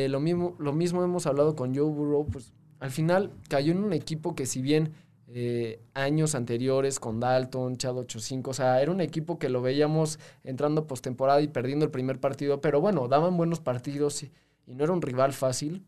[0.10, 3.94] lo, mismo, lo mismo hemos hablado con Joe Burrow, pues al final cayó en un
[3.94, 4.94] equipo que si bien
[5.30, 10.20] eh, años anteriores con Dalton, Chad 8-5, o sea, era un equipo que lo veíamos
[10.44, 14.32] entrando postemporada y perdiendo el primer partido, pero bueno, daban buenos partidos y,
[14.68, 15.86] no era un rival fácil.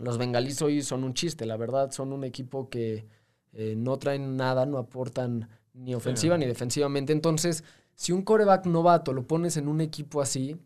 [0.00, 3.06] Los bengalíes hoy son un chiste, la verdad, son un equipo que
[3.52, 7.12] eh, no traen nada, no aportan ni ofensiva ni defensivamente.
[7.12, 10.56] Entonces, si un coreback novato lo pones en un equipo así,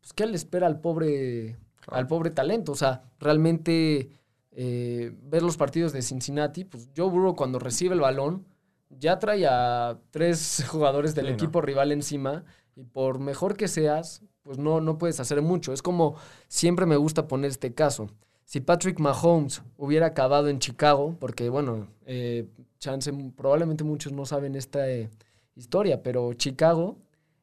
[0.00, 1.56] pues, ¿qué le espera al pobre,
[1.90, 2.72] al pobre talento?
[2.72, 4.10] O sea, realmente
[4.52, 8.46] eh, ver los partidos de Cincinnati, pues Joe Burrow cuando recibe el balón
[8.90, 11.34] ya trae a tres jugadores del Sí, no.
[11.36, 15.72] equipo rival encima y por mejor que seas, pues no, no puedes hacer mucho.
[15.72, 16.14] Es como
[16.48, 18.08] siempre me gusta poner este caso.
[18.44, 22.48] Si Patrick Mahomes hubiera acabado en Chicago, porque bueno, eh,
[22.78, 25.10] chance, probablemente muchos no saben esta eh,
[25.54, 26.96] historia, pero Chicago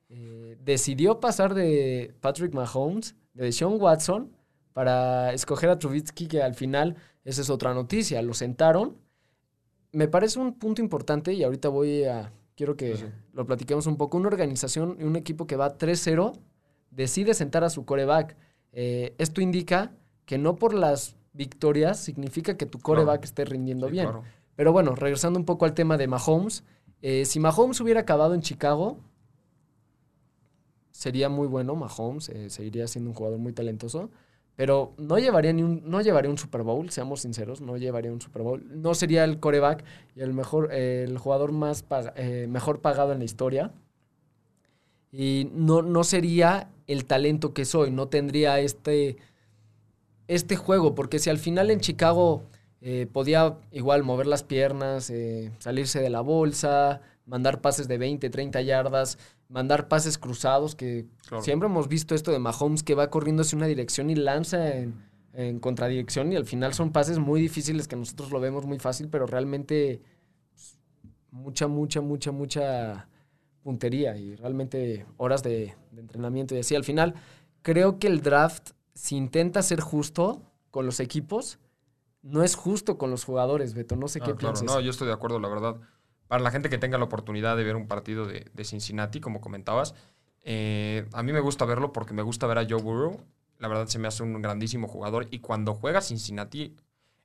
[0.10, 4.35] eh, decidió pasar de Patrick Mahomes, de Sean Watson,
[4.76, 8.98] para escoger a Trubisky, que al final, esa es otra noticia, lo sentaron.
[9.94, 13.96] Me parece un punto importante y ahorita voy a, quiero que Sí, lo platiquemos un
[13.96, 16.34] poco, una organización y un equipo que va 3-0
[16.92, 18.36] decide sentar a su coreback.
[18.74, 19.94] Eh, esto indica
[20.26, 24.08] que no por las victorias significa que tu coreback esté rindiendo Sí, bien.
[24.08, 24.24] claro.
[24.58, 26.66] Pero bueno, regresando un poco al tema de Mahomes,
[27.02, 28.98] eh, si Mahomes hubiera acabado en Chicago,
[30.92, 34.10] sería muy bueno Mahomes, eh, seguiría siendo un jugador muy talentoso,
[34.56, 38.42] pero no llevaría ni un, no un Super Bowl, seamos sinceros, no llevaría un Super
[38.42, 39.84] Bowl, no sería el coreback
[40.16, 41.84] y el mejor, el jugador más
[42.16, 43.72] eh, mejor pagado en la historia.
[45.12, 49.18] Y no, no sería el talento que soy, no tendría este,
[50.28, 52.44] este juego, porque si al final en Chicago
[52.82, 58.30] eh, podía igual mover las piernas, eh, salirse de la bolsa, mandar pases de 20,
[58.30, 59.18] 30 yardas,
[59.50, 61.44] mandar pases cruzados, que Claro.
[61.44, 64.94] siempre hemos visto esto de Mahomes que va corriendo hacia una dirección y lanza en,
[65.34, 69.10] en contradirección y al final son pases muy difíciles que nosotros lo vemos muy fácil,
[69.10, 70.02] pero realmente
[70.54, 70.78] pues,
[71.32, 73.08] mucha, mucha, mucha, mucha
[73.64, 76.76] puntería y realmente horas de, de entrenamiento y así.
[76.76, 77.16] Al final,
[77.64, 81.58] creo que el draft, si intenta ser justo con los equipos,
[82.22, 83.96] no es justo con los jugadores, Beto.
[83.96, 84.64] No sé Ah, qué claro, piensas.
[84.76, 85.76] no, yo estoy de acuerdo, la verdad.
[86.28, 89.94] Para la gente que tenga la oportunidad de ver un partido de, Cincinnati, como comentabas,
[90.44, 93.24] eh, a mí me gusta verlo porque me gusta ver a Joe Burrow.
[93.60, 95.28] La verdad se me hace un grandísimo jugador.
[95.32, 96.76] Y cuando juega Cincinnati,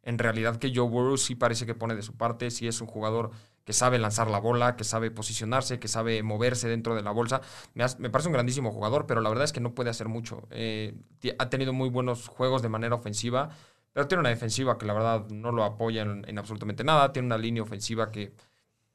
[0.03, 2.87] en realidad que Joe Burrow sí parece que pone de su parte, sí es un
[2.87, 3.31] jugador
[3.65, 7.41] que sabe lanzar la bola, que sabe posicionarse, que sabe moverse dentro de la bolsa.
[7.75, 10.47] Me, parece un grandísimo jugador, pero la verdad es que no puede hacer mucho.
[10.51, 10.95] Eh,
[11.39, 13.51] ha tenido muy buenos juegos de manera ofensiva,
[13.93, 17.13] pero tiene una defensiva que la verdad no lo apoya en absolutamente nada.
[17.13, 18.33] Tiene una línea ofensiva que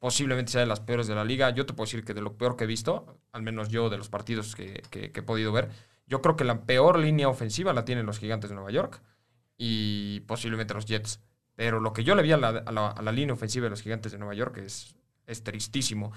[0.06, 1.50] posiblemente sea de las peores de la liga.
[1.50, 3.98] Yo te puedo decir que de lo peor que he visto, al menos yo de
[3.98, 5.68] los partidos que, he podido ver,
[6.06, 9.02] yo creo que la peor línea ofensiva la tienen los gigantes de Nueva York
[9.58, 11.18] y posiblemente los Jets.
[11.56, 14.34] Pero lo que yo le vi a la, línea ofensiva de los gigantes de Nueva
[14.34, 14.94] York es,
[15.42, 16.12] tristísimo.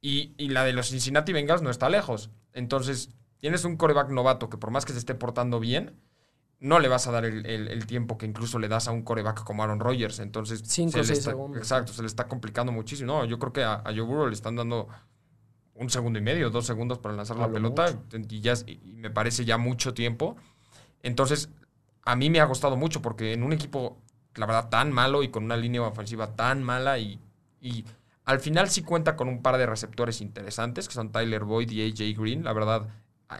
[0.00, 2.30] Y, y la de los Cincinnati Bengals no está lejos.
[2.54, 6.00] Entonces, tienes un coreback novato que por más que se esté portando bien,
[6.64, 9.02] no le vas a dar el, el- el tiempo que incluso le das a un
[9.02, 10.18] coreback como Aaron Rodgers.
[10.18, 11.58] Entonces, Cinco se o le seis está- segundos.
[11.58, 13.12] Exacto, se le está complicando muchísimo.
[13.12, 14.88] No, yo creo que a, a Joe Burrow le están dando
[15.74, 17.86] un segundo y medio, dos segundos para lanzar la lo pelota.
[18.30, 20.36] Y, ya, y me parece ya mucho tiempo.
[21.02, 21.50] Entonces,
[22.04, 23.98] a mí me ha costado mucho porque en un equipo,
[24.34, 27.20] la verdad, tan malo y con una línea ofensiva tan mala y,
[27.60, 27.84] y
[28.24, 31.82] al final sí cuenta con un par de receptores interesantes, que son Tyler Boyd y
[31.90, 32.44] AJ Green.
[32.44, 32.88] La verdad,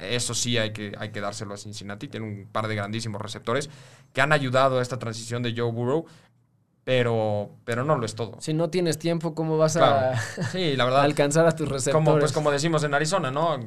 [0.00, 2.08] eso sí hay que, hay que dárselo a Cincinnati.
[2.08, 3.70] Tiene un par de grandísimos receptores
[4.12, 6.04] que han ayudado a esta transición de Joe Burrow,
[6.84, 8.36] pero, pero no lo es todo.
[8.40, 10.16] Si no tienes tiempo, ¿cómo vas Claro.
[10.16, 11.00] a Sí, la verdad.
[11.04, 11.94] alcanzar a tus receptores?
[12.04, 13.58] Como, pues, como decimos en Arizona, ¿no?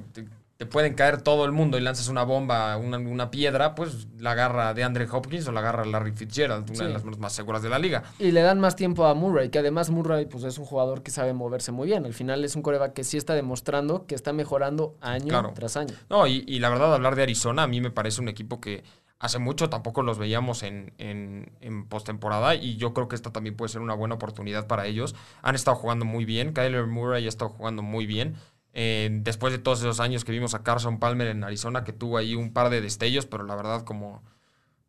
[0.58, 4.32] Te, pueden caer todo el mundo y lanzas una bomba, una, una piedra, pues la
[4.32, 6.84] agarra de Andre Hopkins o la agarra Larry Fitzgerald, una Sí.
[6.86, 8.04] de las manos más seguras de la liga.
[8.20, 11.12] Y le dan más tiempo a Murray, que además Murray pues, es un jugador que
[11.12, 12.06] sabe moverse muy bien.
[12.06, 15.52] Al final es un coreback que sí está demostrando que está mejorando año Claro.
[15.54, 15.94] tras año.
[16.10, 18.84] No, y, y la verdad, hablar de Arizona, a mí me parece un equipo que
[19.20, 23.56] hace mucho tampoco los veíamos en, en, en postemporada y yo creo que esta también
[23.56, 25.16] puede ser una buena oportunidad para ellos.
[25.42, 28.36] Han estado jugando muy bien, Kyler Murray ha estado jugando muy bien.
[28.80, 32.20] Eh, después de todos esos años que vimos a Carson Palmer en Arizona, que tuvo
[32.20, 34.24] ahí un par de destellos, pero la verdad como,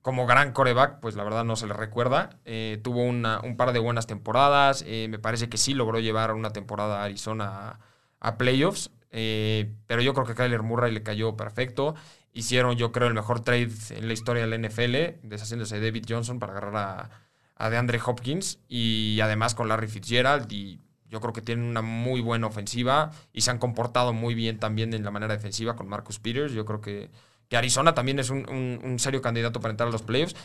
[0.02, 2.38] como gran coreback, pues la verdad no se le recuerda.
[2.44, 6.50] Eh, tuvo un par de buenas temporadas, eh, me parece que sí logró llevar una
[6.50, 7.80] temporada a Arizona
[8.20, 11.94] a, playoffs, pero yo creo que Kyler Murray le cayó perfecto.
[12.34, 16.04] Hicieron, yo creo, el mejor trade en la historia de la NFL, deshaciéndose de David
[16.06, 17.10] Johnson para agarrar a,
[17.56, 22.20] a DeAndre Hopkins y además con Larry Fitzgerald y yo creo que tienen una muy
[22.20, 26.18] buena ofensiva y se han comportado muy bien también en la manera defensiva con Marcus
[26.18, 26.52] Peters.
[26.52, 27.10] Yo creo que,
[27.48, 30.36] que Arizona también es un, un- un serio candidato para entrar a los playoffs.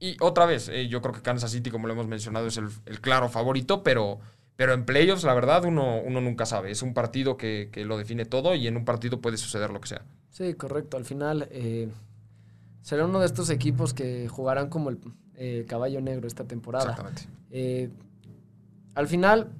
[0.00, 2.68] Y otra vez, eh, yo creo que Kansas City, como lo hemos mencionado, es el,
[2.86, 4.20] el claro favorito, pero,
[4.56, 6.70] pero en playoffs, la verdad, uno, uno nunca sabe.
[6.70, 9.80] Es un partido que, que lo define todo y en un partido puede suceder lo
[9.80, 10.02] que sea.
[10.30, 10.96] Sí, correcto.
[10.96, 11.88] Al final eh,
[12.80, 15.00] será uno de estos equipos que jugarán como el
[15.34, 16.90] eh, caballo negro esta temporada.
[16.92, 17.22] Exactamente.
[18.94, 19.50] Al final,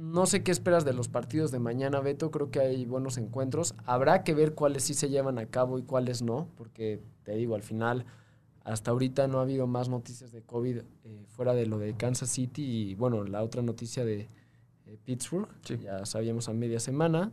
[0.00, 2.30] no sé qué esperas de los partidos de mañana, Beto.
[2.30, 3.74] Creo que hay buenos encuentros.
[3.84, 7.54] Habrá que ver cuáles sí se llevan a cabo y cuáles no, porque te digo,
[7.54, 8.06] al final,
[8.64, 12.30] hasta ahorita no ha habido más noticias de COVID eh, fuera de lo de Kansas
[12.30, 14.30] City y, bueno, la otra noticia de
[14.86, 15.48] eh, Pittsburgh.
[15.82, 17.30] Ya sabíamos a media semana.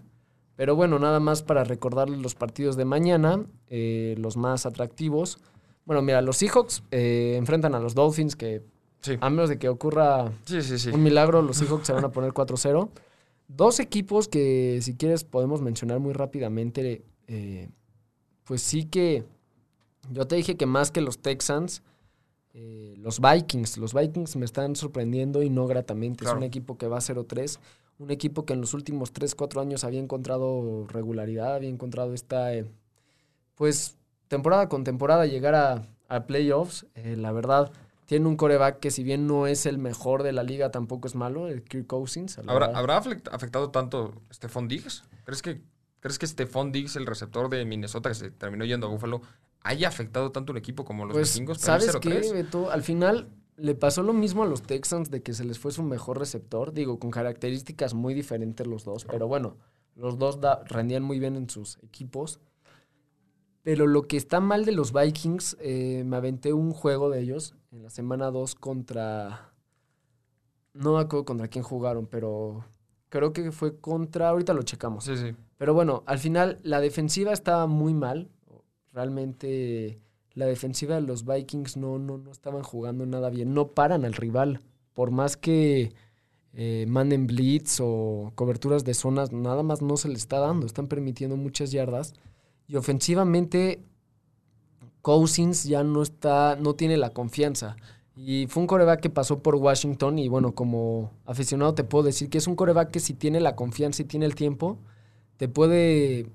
[0.58, 5.40] Pero bueno, nada más para recordarles los partidos de mañana, eh, los más atractivos.
[5.86, 8.66] Bueno, mira, los Seahawks enfrentan a los Dolphins, que
[9.20, 10.32] a menos de que ocurra
[10.94, 12.90] un milagro, los Seahawks se van a poner 4-0.
[13.48, 17.04] Dos equipos que, si quieres, podemos mencionar muy rápidamente.
[17.28, 17.70] Eh,
[18.44, 19.24] pues sí que.
[20.12, 21.82] Yo te dije que más que los Texans,
[22.54, 23.78] eh, los Vikings.
[23.78, 26.26] Los Vikings me están sorprendiendo y no gratamente.
[26.26, 27.60] Es un equipo que va a 0-3.
[28.00, 32.54] Un equipo que en los últimos 3-4 años había encontrado regularidad, había encontrado esta.
[32.54, 32.66] Eh,
[33.56, 33.96] pues
[34.28, 36.86] temporada con temporada llegar a, a playoffs.
[36.96, 37.72] la verdad
[38.08, 41.15] tiene un coreback que si bien no es el mejor de la liga, tampoco es
[41.15, 42.39] malo, el Kirk Cousins.
[42.39, 45.04] ¿Habrá, ¿Habrá, afectado tanto Stephon Diggs?
[45.26, 45.62] ¿Crees que,
[46.00, 49.22] ¿Crees que Stephon Diggs, el receptor de Minnesota que se terminó yendo a Buffalo,
[49.62, 51.60] haya afectado tanto un equipo como los pues, vikingos?
[51.60, 52.72] ¿Sabes qué, Beto?
[52.72, 55.84] Al final le pasó lo mismo a los Texans de que se les fue su
[55.84, 56.72] mejor receptor.
[56.72, 59.04] Digo, con características muy diferentes los dos.
[59.04, 59.58] Pero bueno,
[59.96, 62.39] los dos rendían muy bien en sus equipos.
[63.68, 67.54] Pero lo que está mal de los Vikings, eh, me aventé un juego de ellos
[67.74, 69.52] en la semana 2 contra...
[70.72, 72.64] No me acuerdo contra quién jugaron, pero
[73.10, 74.30] creo que fue contra...
[74.30, 75.04] Ahorita lo checamos.
[75.04, 75.36] Sí, sí.
[75.58, 78.30] Pero bueno, al final la defensiva estaba muy mal.
[78.94, 80.00] Realmente
[80.32, 83.54] la defensiva de los Vikings no, no, no estaban jugando nada bien.
[83.54, 84.62] No paran al rival.
[84.94, 85.92] Por más que
[86.54, 90.66] eh, manden blitz o coberturas de zonas, nada más no se le está dando.
[90.66, 92.14] Están permitiendo muchas yardas.
[92.68, 93.82] Y ofensivamente,
[95.02, 97.78] Cousins ya no está, no tiene la confianza.
[98.16, 102.30] Y fue un coreback que pasó por Washington y bueno, como aficionado te puedo decir
[102.30, 104.80] que es un coreback que si tiene la confianza y tiene el tiempo,
[105.38, 106.28] te puede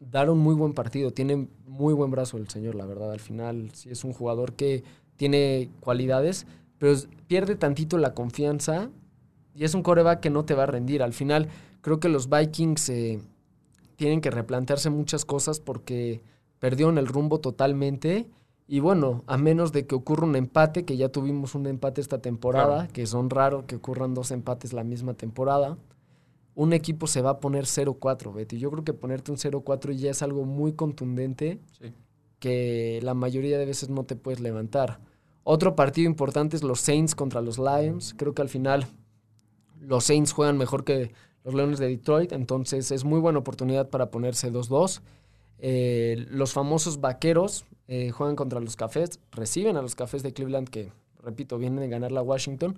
[0.00, 1.12] dar un muy buen partido.
[1.12, 3.12] Tiene muy buen brazo el señor, la verdad.
[3.12, 4.82] Al final sí es un jugador que
[5.16, 6.46] tiene cualidades,
[6.78, 6.94] pero
[7.28, 8.90] pierde tantito la confianza
[9.54, 11.02] y es un coreback que no te va a rendir.
[11.02, 11.48] Al final
[11.80, 12.88] creo que los Vikings...
[12.90, 13.20] Eh,
[13.98, 16.22] tienen que replantearse muchas cosas porque
[16.60, 18.30] perdieron el rumbo totalmente.
[18.68, 22.22] Y bueno, a menos de que ocurra un empate, que ya tuvimos un empate esta
[22.22, 25.78] temporada, que son raros que ocurran dos empates la misma temporada,
[26.54, 28.58] un equipo se va a poner 0-4, Betty.
[28.58, 31.58] Yo creo que ponerte un 0-4 ya es algo muy contundente
[32.38, 35.00] que la mayoría de veces no te puedes levantar.
[35.42, 38.14] Otro partido importante es los Saints contra los Lions.
[38.16, 38.86] Creo que al final
[39.80, 41.12] los Saints juegan mejor que
[41.48, 45.00] los Leones de Detroit, entonces es muy buena oportunidad para ponerse 2-2.
[45.60, 50.68] Eh, los famosos vaqueros eh, juegan contra los cafés, reciben a los cafés de Cleveland
[50.68, 52.76] que, repito, vienen de ganar la Washington.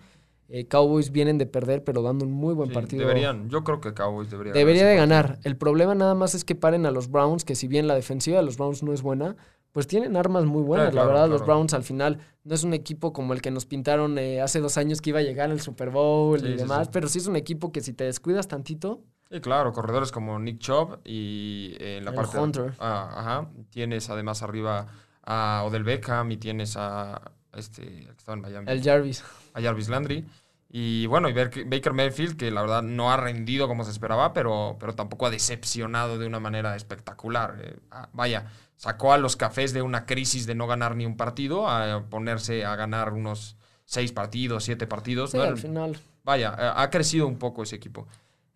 [0.48, 3.08] Eh, Cowboys vienen de perder, pero dando un muy buen partido.
[3.08, 5.40] Deberían, yo creo que Cowboys debería Debería de ganar.
[5.42, 8.36] El problema nada más es que paren a los Browns, que si bien la defensiva
[8.36, 9.36] de los Browns no es buena,
[9.72, 10.94] pues tienen armas muy buenas.
[10.94, 14.18] la verdad, los Browns al final no es un equipo como el que nos pintaron
[14.18, 17.18] eh, hace dos años que iba a llegar al Super Bowl y demás, pero sí
[17.18, 19.02] es un equipo que si te descuidas tantito.
[19.30, 22.36] Sí, claro, corredores como Nick Chubb y eh, en la parte.
[22.36, 22.74] Hunter.
[22.80, 23.50] Ah, ajá.
[23.70, 24.88] Tienes además arriba
[25.24, 28.70] a Odell Beckham y tienes a este que estaba en Miami.
[28.70, 29.22] El Jarvis.
[29.54, 30.24] A Jarvis Landry.
[30.72, 34.76] Y bueno, y Baker Mayfield, que la verdad no ha rendido como se esperaba, pero,
[34.78, 37.56] pero tampoco ha decepcionado de una manera espectacular.
[37.60, 41.16] Eh, ah, vaya, sacó a los cafés de una crisis de no ganar ni un
[41.16, 45.32] partido a ponerse a ganar unos seis partidos, siete partidos.
[45.32, 45.98] Sí, al final.
[46.22, 48.06] Vaya, ha crecido un poco ese equipo.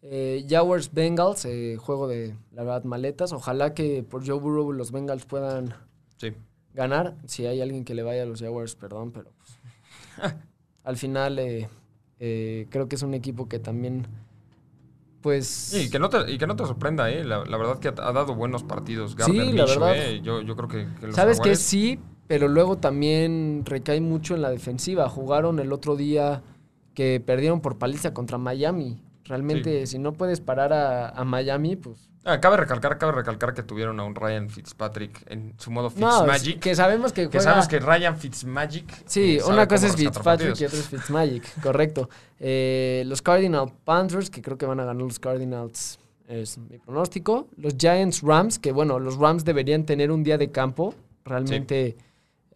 [0.01, 3.33] Eh, Jaguars Bengals, eh, juego de la verdad maletas.
[3.33, 5.75] Ojalá que por Joe Burrow los Bengals puedan
[6.75, 7.17] ganar.
[7.27, 10.35] Si hay alguien que le vaya a los Jaguars, perdón, pero pues,
[10.85, 11.41] al final
[12.21, 14.07] eh, creo que es un equipo que también,
[15.21, 15.75] pues...
[15.75, 17.25] y, que no te, y que no te sorprenda, ¿eh?
[17.25, 19.17] La, verdad que ha, dado buenos partidos.
[19.19, 19.97] sí, la verdad.
[19.97, 21.13] Eh, yo, creo que...
[21.13, 25.09] ¿Sabes que Sí, pero luego también recae mucho en la defensiva.
[25.09, 26.43] Jugaron el otro día
[26.95, 29.03] que perdieron por paliza contra Miami.
[29.25, 34.01] Realmente, si no puedes parar a Miami, pues Ah, cabe recalcar, cabe recalcar que tuvieron
[34.01, 36.59] a un Ryan Fitzpatrick en su modo Fitzmagic.
[36.59, 39.05] que sabemos que Que sabemos que Ryan Fitzmagic...
[39.05, 42.09] Sí, eh, una cosa es Fitzpatrick y otra es Fitzmagic, correcto.
[42.41, 47.49] Eh, los Cardinal Panthers, que creo que van a ganar los Cardinals, es mi pronóstico.
[47.59, 50.95] Los Giants Rams, que bueno, los Rams deberían tener un día de campo.
[51.27, 51.99] Realmente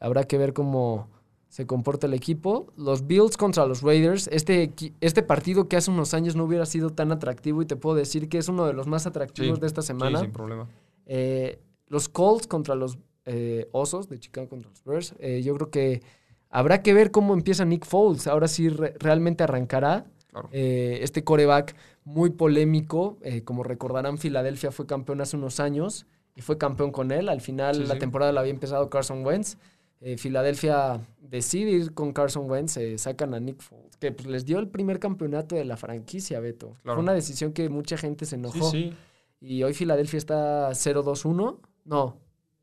[0.00, 1.10] habrá que ver cómo
[1.48, 2.72] se comporta el equipo.
[2.76, 4.28] Los Bills contra los Raiders.
[4.28, 7.96] Este, este partido que hace unos años no hubiera sido tan atractivo y te puedo
[7.96, 10.18] decir que es uno de los más atractivos de esta semana.
[10.18, 10.68] Sí, sin problema.
[11.06, 15.14] Eh, los Colts contra los eh, Osos de Chicago contra los Bears.
[15.18, 16.02] Eh, yo creo que
[16.50, 18.26] habrá que ver cómo empieza Nick Foles.
[18.26, 20.04] Ahora sí realmente arrancará.
[20.30, 20.50] Claro.
[20.52, 26.06] Este coreback muy polémico, como recordarán, Filadelfia fue campeón hace unos años
[26.36, 27.30] y fue campeón con él.
[27.30, 29.56] Al final Sí, la temporada la había empezado Carson Wentz.
[30.00, 34.44] Eh, Filadelfia decide ir con Carson Wentz, eh, sacan a Nick Foles, que pues, les
[34.44, 36.76] dio el primer campeonato de la franquicia, Beto.
[36.82, 36.96] Claro.
[36.96, 38.70] Fue una decisión que mucha gente se enojó.
[38.70, 38.94] sí.
[39.40, 41.60] Y hoy Filadelfia está 0-2-1.
[41.84, 42.16] No,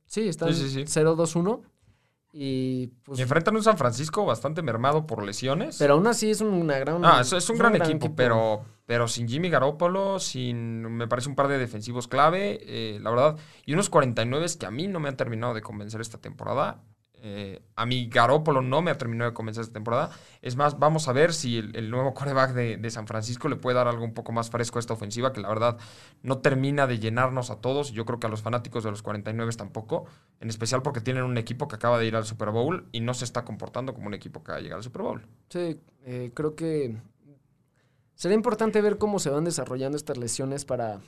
[0.06, 1.00] sí, está Sí, sí, sí.
[1.00, 1.62] 0-2-1.
[2.38, 3.18] Y pues...
[3.18, 5.78] Y enfrentan un San Francisco bastante mermado por lesiones.
[5.80, 7.04] Pero aún así es una gran...
[7.06, 11.36] Ah, es, es un gran, equipo, Pero, pero sin Jimmy Garoppolo, sin, me parece un
[11.36, 15.08] par de defensivos clave, eh, la verdad, y unos 49 que a mí no me
[15.08, 16.84] han terminado de convencer esta temporada.
[17.22, 20.12] Eh, a mí Garoppolo no me ha terminado de convencer esta temporada.
[20.42, 23.88] Es más, vamos a ver si el, nuevo coreback de, San Francisco le puede dar
[23.88, 25.78] algo un poco más fresco a esta ofensiva, que la verdad
[26.22, 27.92] no termina de llenarnos a todos.
[27.92, 30.06] Yo creo que a los fanáticos de los 49 tampoco,
[30.40, 33.14] en especial porque tienen un equipo que acaba de ir al Super Bowl y no
[33.14, 35.26] se está comportando como un equipo que va a llegar al Super Bowl.
[35.50, 36.96] Sí, eh, creo que
[38.16, 41.02] será importante ver cómo se van desarrollando estas lesiones para,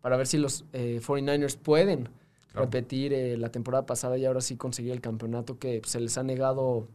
[0.00, 2.08] para ver si los eh, 49ers pueden
[2.58, 2.64] Claro.
[2.70, 6.22] repetir eh, la temporada pasada y ahora sí conseguir el campeonato que se les ha
[6.22, 6.88] negado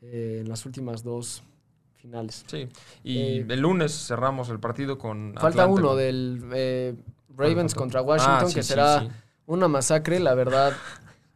[0.00, 1.42] eh, en las últimas dos
[1.96, 2.44] finales.
[2.48, 2.68] Sí,
[3.04, 5.34] y Eh, el lunes cerramos el partido con.
[5.38, 6.96] Falta uno del
[7.36, 9.08] Ravens contra Washington, Ah, sí, que será sí.
[9.46, 10.72] una masacre, la verdad.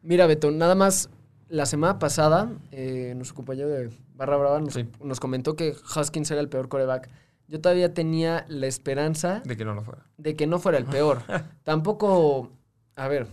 [0.03, 1.09] Mira, Beto, nada más
[1.49, 4.87] la semana pasada, eh, nuestro compañero de Barra Brava nos, Sí.
[5.03, 7.09] nos comentó que Huskins era el peor coreback.
[7.49, 10.03] Yo todavía tenía la esperanza De que no lo fuera.
[10.19, 11.23] de que no fuera el peor.
[11.63, 12.51] Tampoco,
[12.97, 13.29] a ver,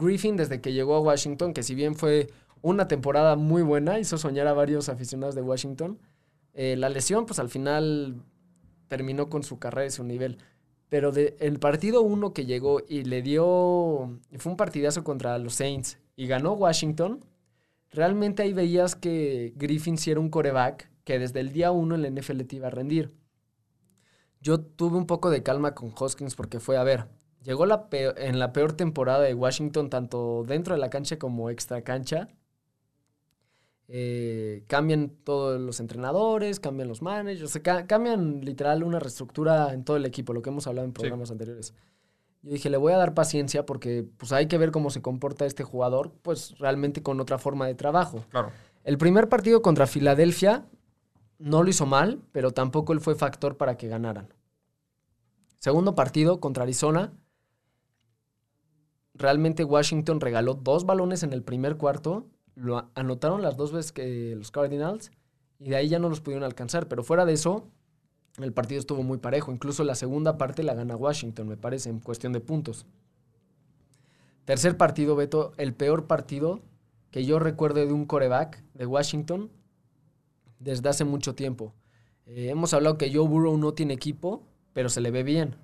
[0.00, 2.28] Griffin desde que llegó a Washington, que si bien fue
[2.62, 5.98] una temporada muy buena, hizo soñar a varios aficionados de Washington,
[6.54, 8.22] eh, la lesión pues al final
[8.88, 10.38] terminó con su carrera y su nivel.
[10.88, 15.54] Pero de, el partido uno que llegó y le dio, fue un partidazo contra los
[15.54, 17.24] Saints y ganó Washington,
[17.90, 22.02] realmente ahí veías que Griffin sí era un coreback que desde el día uno en
[22.02, 23.14] la NFL te iba a rendir.
[24.40, 27.06] Yo tuve un poco de calma con Hoskins porque fue, a ver,
[27.42, 31.82] llegó la en la peor temporada de Washington, tanto dentro de la cancha como extra
[31.82, 32.28] cancha.
[33.92, 39.72] Eh, cambian todos los entrenadores, cambian los managers, o sea, ca- cambian literal una reestructura
[39.72, 41.74] en todo el equipo, lo que hemos hablado en programas anteriores.
[42.42, 45.44] Yo dije, le voy a dar paciencia porque pues hay que ver cómo se comporta
[45.44, 48.24] este jugador, pues realmente con otra forma de trabajo.
[48.30, 48.52] Claro.
[48.84, 50.66] El primer partido contra Filadelfia
[51.38, 54.32] no lo hizo mal, pero tampoco él fue factor para que ganaran.
[55.58, 57.12] Segundo partido contra Arizona.
[59.20, 62.26] Realmente Washington regaló dos balones en el primer cuarto.
[62.54, 65.12] Lo anotaron las dos veces que los Cardinals.
[65.58, 66.88] Y de ahí ya no los pudieron alcanzar.
[66.88, 67.68] Pero fuera de eso,
[68.38, 69.52] el partido estuvo muy parejo.
[69.52, 72.86] Incluso la segunda parte la gana Washington, me parece, en cuestión de puntos.
[74.46, 76.62] Tercer partido, Beto, el peor partido
[77.10, 79.50] que yo recuerde de un coreback de Washington
[80.60, 81.74] desde hace mucho tiempo.
[82.24, 85.56] Eh, hemos hablado que Joe Burrow no tiene equipo, pero se le ve bien.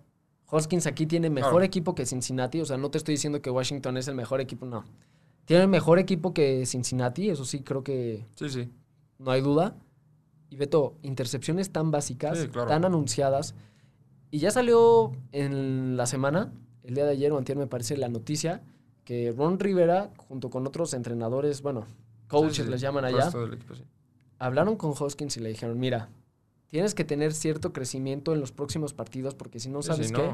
[0.49, 1.65] Hoskins aquí tiene mejor Claro.
[1.65, 4.65] equipo que Cincinnati, o sea, no te estoy diciendo que Washington es el mejor equipo,
[4.67, 4.85] no.
[5.45, 8.69] Tiene mejor equipo que Cincinnati, eso sí creo que Sí, sí.
[9.19, 9.77] no hay duda.
[10.51, 12.69] Y Beto, intercepciones tan básicas, Sí, claro.
[12.69, 13.55] tan anunciadas.
[14.31, 16.53] Y ya salió en la semana,
[16.85, 18.63] el día de ayer o antier me parece, la noticia
[19.05, 21.87] que Ron Rivera, junto con otros entrenadores, bueno,
[22.29, 22.69] coaches Sí, sí.
[22.71, 23.75] les llaman allá, equipo,
[24.39, 26.09] hablaron con Hoskins y le dijeron, mira,
[26.69, 30.31] tienes que tener cierto crecimiento en los próximos partidos porque si no sabes qué,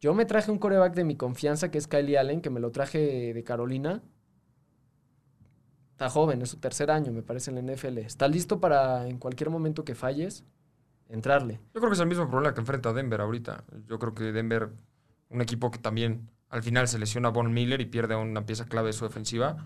[0.00, 2.72] yo me traje un coreback de mi confianza que es Kylie Allen, que me lo
[2.72, 4.02] traje de Carolina.
[5.92, 7.98] Está joven, es su tercer año, me parece, en la NFL.
[7.98, 10.44] Está listo para en cualquier momento que falles,
[11.08, 11.60] entrarle.
[11.72, 13.64] Yo creo que es el mismo problema que enfrenta Denver ahorita.
[13.86, 14.70] Yo creo que Denver,
[15.28, 18.64] un equipo que también al final se lesiona a Von Miller y pierde una pieza
[18.64, 19.56] clave de su defensiva,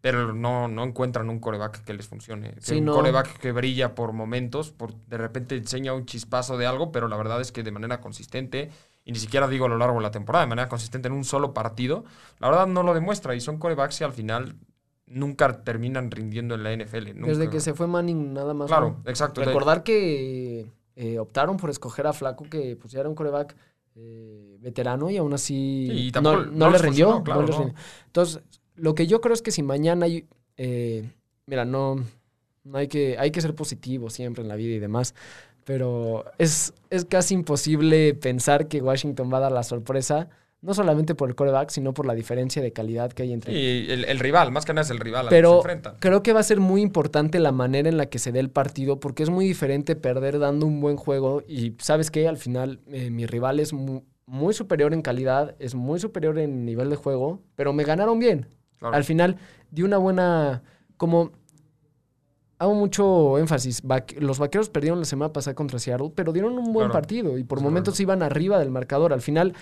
[0.00, 2.54] pero no, no encuentran un coreback que les funcione.
[2.60, 2.94] Sí, un no.
[2.94, 7.16] coreback que brilla por momentos, por, de repente enseña un chispazo de algo, pero la
[7.16, 8.70] verdad es que de manera consistente,
[9.04, 11.24] y ni siquiera digo a lo largo de la temporada, de manera consistente en un
[11.24, 12.04] solo partido,
[12.38, 13.34] la verdad no lo demuestra.
[13.34, 14.56] Y son corebacks que al final
[15.06, 17.14] nunca terminan rindiendo en la NFL.
[17.14, 17.28] nunca.
[17.28, 18.68] Desde que se fue Manning, nada más.
[18.68, 19.10] Claro, ¿no?
[19.10, 19.42] exacto.
[19.42, 23.56] Recordar que eh, optaron por escoger a Flaco, que pues ya era un coreback
[23.94, 27.06] eh, veterano y aún así Sí, y no, no no le les rindió.
[27.06, 27.64] funcionó, claro, no les no.
[27.64, 27.80] rindió.
[28.06, 28.42] Entonces,
[28.78, 30.26] lo que yo creo es que si mañana hay.
[30.56, 31.10] eh,
[31.46, 31.96] mira, no,
[32.64, 33.16] no hay que.
[33.18, 35.14] Hay que ser positivo siempre en la vida y demás.
[35.64, 40.28] Pero es, es casi imposible pensar que Washington va a dar la sorpresa.
[40.60, 43.90] No solamente por el coreback, sino por la diferencia de calidad que hay entre Y
[43.92, 45.96] el, el rival, más que nada es el rival al que se pero enfrentan.
[46.00, 48.50] creo que va a ser muy importante la manera en la que se dé el
[48.50, 51.44] partido, porque es muy diferente perder dando un buen juego.
[51.46, 55.76] Y sabes que al final eh, mi rival es mu- muy superior en calidad, es
[55.76, 58.48] muy superior en nivel de juego, pero me ganaron bien.
[58.78, 58.94] Claro.
[58.94, 59.36] Al final
[59.70, 60.62] di una buena.
[60.96, 61.32] Como.
[62.58, 63.82] hago mucho énfasis.
[64.18, 67.60] los vaqueros perdieron la semana pasada contra Seattle, pero dieron un buen partido y por
[67.60, 69.12] momentos iban arriba del marcador.
[69.12, 69.54] Al final,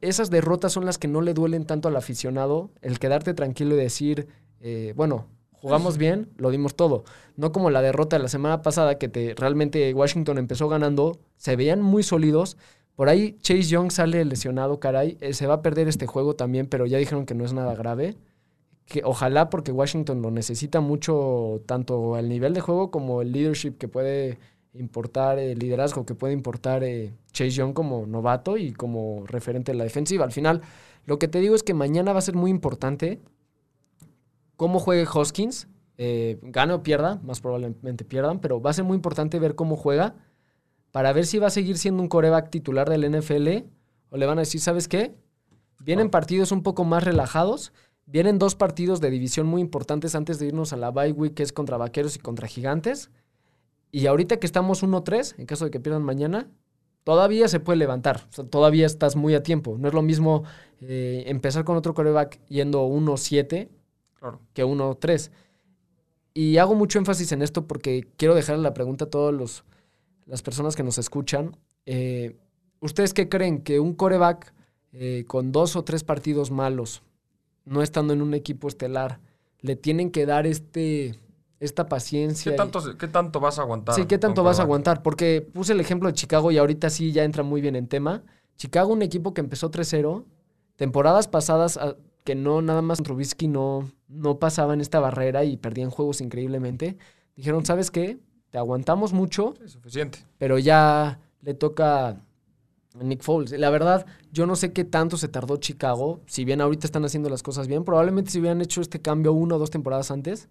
[0.00, 2.70] esas derrotas son las que no le duelen tanto al aficionado.
[2.82, 4.28] El quedarte tranquilo y decir,
[4.60, 7.04] eh, bueno, jugamos bien, lo dimos todo.
[7.36, 11.56] No como la derrota de la semana pasada, que te, realmente Washington empezó ganando, se
[11.56, 12.56] veían muy sólidos.
[12.94, 15.16] Por ahí Chase Young sale lesionado, caray.
[15.20, 17.74] Eh, se va a perder este juego también, pero ya dijeron que no es nada
[17.74, 18.16] grave
[18.86, 23.78] que ojalá porque Washington lo necesita mucho, tanto el nivel de juego como el leadership
[23.78, 24.38] que puede
[24.74, 29.78] importar, el liderazgo que puede importar eh, Chase Young como novato y como referente de
[29.78, 30.24] la defensiva.
[30.24, 30.62] Al final,
[31.06, 33.20] lo que te digo es que mañana va a ser muy importante
[34.56, 35.68] cómo juegue Hoskins.
[35.96, 39.76] Eh, gane o pierda, más probablemente pierdan, pero va a ser muy importante ver cómo
[39.76, 40.16] juega
[40.90, 43.68] para ver si va a seguir siendo un coreback titular del NFL
[44.10, 45.14] o le van a decir, ¿sabes qué?
[45.80, 47.72] Vienen partidos un poco más relajados
[48.06, 51.42] Vienen dos partidos de división muy importantes antes de irnos a la bye week, que
[51.42, 53.10] es contra Vaqueros y contra Gigantes.
[53.90, 56.50] Y ahorita que estamos 1-3, en caso de que pierdan mañana,
[57.04, 58.28] todavía se puede levantar.
[58.50, 59.76] todavía estás muy a tiempo.
[59.78, 60.44] No es lo mismo
[60.80, 63.68] eh, empezar con otro coreback yendo 1-7
[64.52, 65.30] que 1-3.
[66.34, 69.64] Y hago mucho énfasis en esto porque quiero dejarle la pregunta a todas
[70.26, 71.56] las personas que nos escuchan.
[71.86, 72.36] Eh,
[72.80, 73.62] ¿Ustedes qué creen?
[73.62, 74.52] ¿Que un coreback
[74.92, 77.02] eh, con dos o tres partidos malos
[77.64, 79.20] no estando en un equipo estelar,
[79.60, 81.18] le tienen que dar este,
[81.60, 82.52] esta paciencia.
[82.52, 83.94] ¿Qué tanto, ¿Qué tanto vas a aguantar?
[83.94, 85.02] Sí, ¿qué tanto vas a aguantar?
[85.02, 88.22] Porque puse el ejemplo de Chicago y ahorita sí ya entra muy bien en tema.
[88.56, 90.24] Chicago, un equipo que empezó 3-0,
[90.76, 95.56] temporadas pasadas ah, que no, nada más Trubisky no, no pasaba en esta barrera y
[95.56, 96.96] perdían juegos increíblemente.
[97.36, 98.18] Dijeron, ¿sabes qué?
[98.50, 99.54] Te aguantamos mucho.
[99.60, 100.18] Sí, suficiente.
[100.38, 102.20] Pero ya le toca
[103.02, 103.52] Nick Foles.
[103.52, 106.20] La verdad, yo no sé qué tanto se tardó Chicago.
[106.26, 109.56] Si bien ahorita están haciendo las cosas bien, probablemente si hubieran hecho este cambio una
[109.56, 110.48] o dos temporadas antes,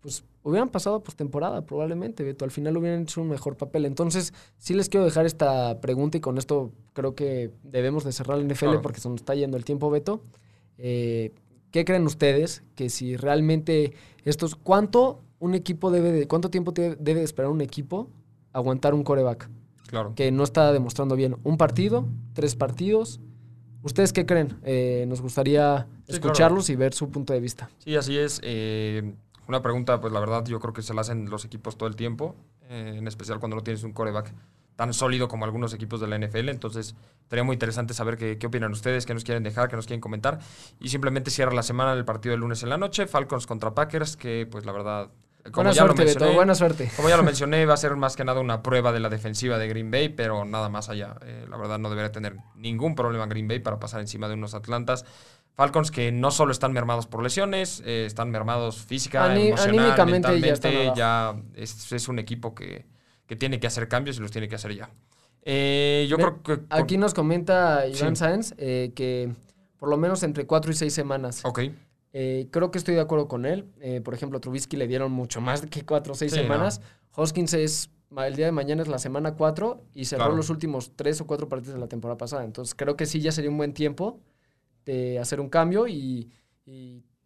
[0.00, 2.44] pues hubieran pasado postemporada, probablemente, Beto.
[2.44, 3.84] Al final hubieran hecho un mejor papel.
[3.84, 8.38] Entonces, sí les quiero dejar esta pregunta y con esto creo que debemos de cerrar
[8.38, 10.22] el NFL porque se nos está yendo el tiempo, Beto.
[10.78, 11.32] Eh,
[11.70, 13.92] ¿Qué creen ustedes que si realmente
[14.24, 14.54] estos...
[14.54, 16.26] ¿Cuánto un equipo debe de...
[16.26, 18.08] ¿Cuánto tiempo debe esperar un equipo
[18.52, 19.50] aguantar un coreback?
[20.14, 21.36] Que no está demostrando bien.
[21.44, 23.20] Un partido, tres partidos.
[23.82, 24.58] ¿Ustedes qué creen?
[24.64, 27.70] Eh, nos gustaría escucharlos y ver su punto de vista.
[27.78, 28.40] Sí, así es.
[28.42, 29.14] Eh,
[29.46, 31.96] una pregunta, pues la verdad, yo creo que se la hacen los equipos todo el
[31.96, 32.34] tiempo,
[32.68, 34.34] eh, en especial cuando no tienes un coreback
[34.76, 36.50] tan sólido como algunos equipos de la NFL.
[36.50, 36.94] Entonces,
[37.28, 40.00] sería muy interesante saber qué, qué, opinan ustedes, qué nos quieren dejar, qué nos quieren
[40.00, 40.38] comentar.
[40.80, 44.16] Y simplemente cierra la semana el partido del lunes en la noche, Falcons contra Packers,
[44.16, 45.10] que pues la verdad
[45.52, 46.90] buena suerte, Beto, buena suerte.
[46.96, 49.58] Como ya lo mencioné, va a ser más que nada una prueba de la defensiva
[49.58, 51.16] de Green Bay, pero nada más allá.
[51.22, 54.54] Eh, la verdad no debería tener ningún problema Green Bay para pasar encima de unos
[54.54, 55.04] Atlantas.
[55.54, 60.92] Falcons que no solo están mermados por lesiones, eh, están mermados física, emocionalmente, mentalmente.
[60.96, 62.86] Ya, es, un equipo que,
[63.38, 64.90] tiene que hacer cambios y los tiene que hacer ya.
[65.42, 66.60] Eh, yo creo que...
[66.70, 69.32] Aquí nos comenta Iván Sáenz que
[69.78, 71.44] por lo menos entre cuatro y seis semanas.
[71.44, 71.60] Ok.
[72.12, 73.66] Eh, creo que estoy de acuerdo con él.
[73.80, 76.80] Eh, por ejemplo, a Trubisky le dieron mucho más que cuatro o seis semanas.
[77.14, 77.90] Hoskins es
[78.24, 81.48] el día de mañana es la semana cuatro y cerró los últimos tres o cuatro
[81.48, 82.44] partidos de la temporada pasada.
[82.44, 84.20] Entonces creo que sí ya sería un buen tiempo
[84.86, 86.30] de hacer un cambio y,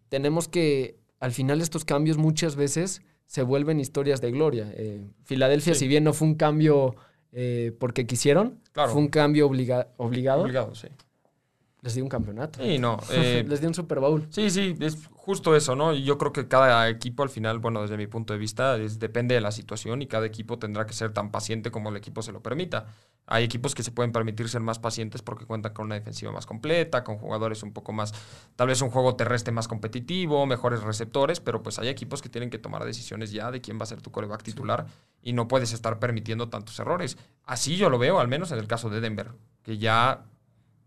[0.09, 4.70] tenemos que al final estos cambios muchas veces se vuelven historias de gloria.
[4.74, 6.97] Eh, Filadelfia, si bien no fue un cambio
[7.78, 9.87] porque quisieron, fue un cambio obligado.
[10.43, 10.89] Obligado, sí.
[11.83, 12.62] Les dio un campeonato.
[12.62, 12.99] Sí, no.
[13.11, 14.26] Eh, Les dio un Super Bowl.
[14.30, 15.93] Sí, sí, es justo eso, ¿no?
[15.93, 19.01] Y yo creo que cada equipo al final, bueno, desde mi punto de vista, es,
[19.01, 22.22] depende de la situación y cada equipo tendrá que ser tan paciente como el equipo
[22.22, 22.87] se lo permita.
[23.26, 26.47] Hay equipos que se pueden permitir ser más pacientes porque cuentan con una defensiva más
[26.47, 28.14] completa, con jugadores un poco más,
[28.55, 32.51] tal vez un juego terrestre más competitivo, mejores receptores, pero pues hay equipos que tienen
[32.51, 34.87] que tomar decisiones ya de quién va a ser tu coreback titular
[35.20, 37.16] y no puedes estar permitiendo tantos errores.
[37.45, 39.30] Así yo lo veo, al menos en el caso de Denver,
[39.62, 40.24] que ya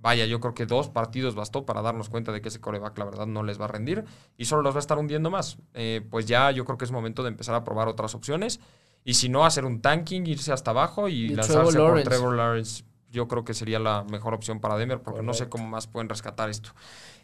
[0.06, 3.06] Vaya, yo creo que dos partidos bastó para darnos cuenta de que ese coreback, la
[3.06, 4.06] verdad, no les va a rendir
[4.38, 5.58] y solo los va a estar hundiendo más.
[5.74, 8.60] Eh, pues ya yo creo que es momento de empezar a probar otras opciones.
[9.03, 12.84] Y si no, hacer un tanking, irse hasta abajo y, lanzarse por Trevor Lawrence.
[13.10, 16.08] Yo creo que sería la mejor opción para Denver, porque no sé cómo más pueden
[16.08, 16.70] rescatar esto.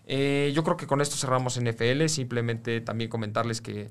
[0.05, 2.07] Eh, yo creo que con esto cerramos NFL.
[2.07, 3.89] Simplemente también comentarles que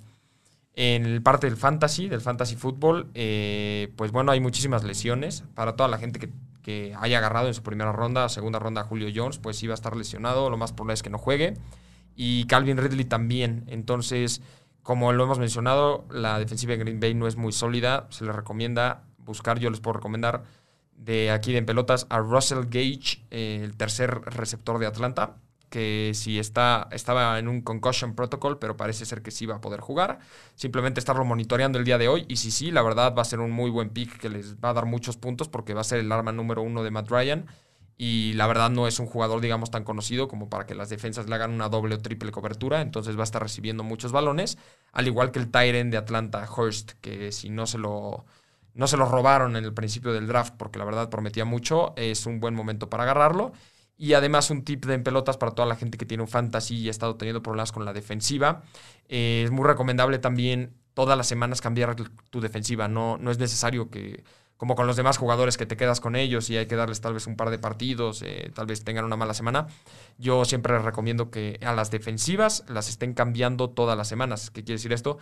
[0.75, 5.45] en el parte del fantasy, del fantasy fútbol, eh, pues bueno, hay muchísimas lesiones.
[5.55, 6.31] Para toda la gente que
[6.63, 9.97] que haya agarrado en su primera ronda, segunda ronda Julio Jones, pues iba a estar
[9.97, 11.55] lesionado, lo más probable es que no juegue.
[12.17, 13.65] Y Calvin Ridley también.
[13.69, 14.43] Entonces,
[14.83, 18.07] como lo hemos mencionado, la defensiva de Green Bay no es muy sólida.
[18.11, 20.45] Se le recomienda buscar, yo les puedo recomendar
[20.97, 25.37] de aquí de en pelotas a Russell Gage, eh, el tercer receptor de Atlanta.
[25.71, 29.61] Que si está, estaba en un concussion protocol, pero parece ser que sí va a
[29.61, 30.19] poder jugar.
[30.57, 32.27] Simplemente estarlo monitoreando el día de hoy.
[32.29, 34.71] Y si sí, la verdad va a ser un muy buen pick que les va
[34.71, 37.47] a dar muchos puntos porque va a ser el arma número uno de Matt Ryan.
[37.97, 41.29] Y la verdad no es un jugador, digamos, tan conocido como para que las defensas
[41.29, 42.81] le hagan una doble o triple cobertura.
[42.81, 44.59] Entonces va a estar recibiendo muchos balones.
[44.93, 48.25] Al igual que el Tyren de Atlanta, Hurst, que si no se lo
[48.75, 52.27] no se lo robaron en el principio del draft porque la verdad prometía mucho, es
[52.27, 53.53] un buen momento para agarrarlo.
[54.03, 56.75] Y además un tip de en pelotas para toda la gente que tiene un fantasy
[56.75, 58.63] y ha estado teniendo problemas con la defensiva.
[59.11, 62.89] Eh, es muy recomendable también todas las semanas cambiar tu defensiva.
[62.89, 64.25] No, no es necesario que,
[64.61, 67.15] como con los demás jugadores, que te quedas con ellos y hay que darles tal
[67.15, 69.69] vez un par de partidos, eh, tal vez tengan una mala semana.
[70.19, 74.51] Yo siempre les recomiendo que a las defensivas las estén cambiando todas las semanas.
[74.51, 75.17] ¿Qué quiere decir esto?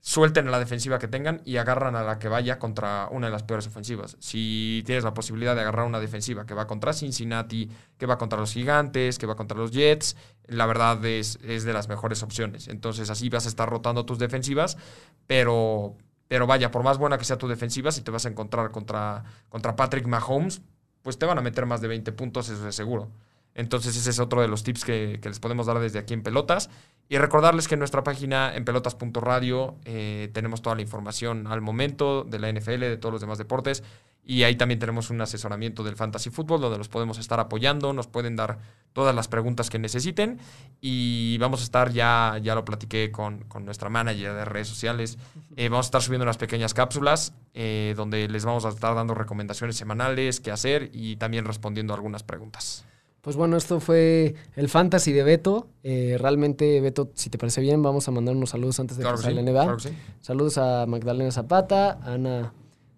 [0.00, 3.32] Suelten a la defensiva que tengan y agarran a la que vaya contra una de
[3.32, 4.16] las peores ofensivas.
[4.20, 8.38] Si tienes la posibilidad de agarrar una defensiva que va contra Cincinnati, que va contra
[8.38, 12.68] los Gigantes, que va contra los Jets, la verdad es, es de las mejores opciones.
[12.68, 14.78] Entonces así vas a estar rotando tus defensivas,
[15.26, 15.96] pero,
[16.28, 19.24] pero vaya, por más buena que sea tu defensiva, si te vas a encontrar contra,
[19.48, 20.62] contra Patrick Mahomes,
[21.02, 23.10] pues te van a meter más de 20 puntos, eso es seguro.
[23.58, 26.70] Entonces ese es otro de los tips que, les podemos dar desde aquí en Pelotas.
[27.08, 32.22] Y recordarles que en nuestra página en pelotas.radio eh, tenemos toda la información al momento
[32.22, 33.82] de la NFL, de todos los demás deportes.
[34.24, 38.06] Y ahí también tenemos un asesoramiento del fantasy fútbol donde los podemos estar apoyando, nos
[38.06, 38.58] pueden dar
[38.92, 40.38] todas las preguntas que necesiten.
[40.80, 45.18] Y vamos a estar, ya, ya lo platiqué con, nuestra manager de redes sociales,
[45.56, 49.14] eh, vamos a estar subiendo unas pequeñas cápsulas eh, donde les vamos a estar dando
[49.14, 52.84] recomendaciones semanales, qué hacer y también respondiendo algunas preguntas.
[53.28, 55.68] Pues bueno, esto fue el fantasy de Beto.
[55.82, 59.16] Eh, realmente, Beto, si te parece bien, vamos a mandar unos saludos antes de que
[59.18, 59.76] salga la NBA.
[60.22, 62.54] Saludos a Magdalena Zapata, a Ana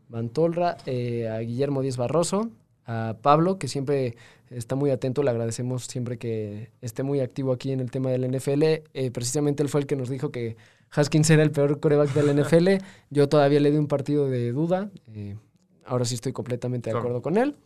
[0.09, 2.49] Bantolra, eh, a Guillermo Díaz Barroso,
[2.87, 4.15] a Pablo, que siempre
[4.51, 5.25] está muy atento.
[5.25, 8.63] Le agradecemos siempre que esté muy activo aquí en el tema del NFL.
[8.95, 10.57] Eh, precisamente él fue el que nos dijo que
[10.93, 12.85] Haskins era el peor coreback del NFL.
[13.11, 14.93] Yo todavía le di un partido de duda.
[15.85, 17.57] ahora sí estoy completamente de acuerdo con él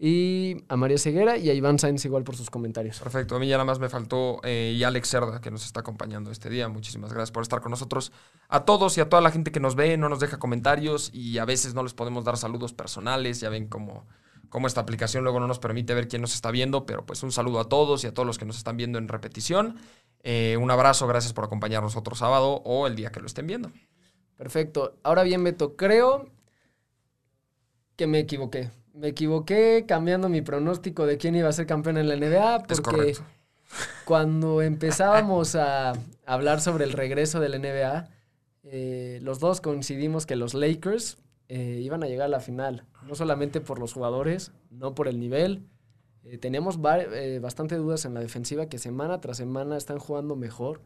[0.00, 3.00] y a María Ceguera y a Iván Sainz igual por sus comentarios.
[3.00, 5.80] Perfecto, a mí ya nada más me faltó eh, y Alex Cerda que nos está
[5.80, 6.68] acompañando este día.
[6.68, 8.12] Muchísimas gracias por estar con nosotros.
[8.48, 11.38] A todos y a toda la gente que nos ve, no nos deja comentarios y
[11.38, 13.40] a veces no les podemos dar saludos personales.
[13.40, 14.06] Ya ven cómo,
[14.48, 17.32] cómo esta aplicación luego no nos permite ver quién nos está viendo, pero pues un
[17.32, 19.78] saludo a todos y a todos los que nos están viendo en repetición.
[20.22, 23.72] Eh, un abrazo, gracias por acompañarnos otro sábado o el día que lo estén viendo.
[24.36, 24.96] Perfecto.
[25.02, 26.30] Ahora bien, Beto, creo
[27.96, 32.08] que me equivoqué me equivoqué cambiando mi pronóstico de quién iba a ser campeón en
[32.08, 33.16] la NBA, porque
[34.04, 35.92] cuando empezábamos a
[36.26, 38.08] hablar sobre el regreso de la NBA,
[38.64, 41.18] eh, los dos coincidimos que los Lakers
[41.48, 45.20] eh, iban a llegar a la final, no solamente por los jugadores, no por el
[45.20, 45.62] nivel.
[46.24, 50.80] Eh, teníamos bastante dudas en la defensiva que semana tras semana están jugando mejor.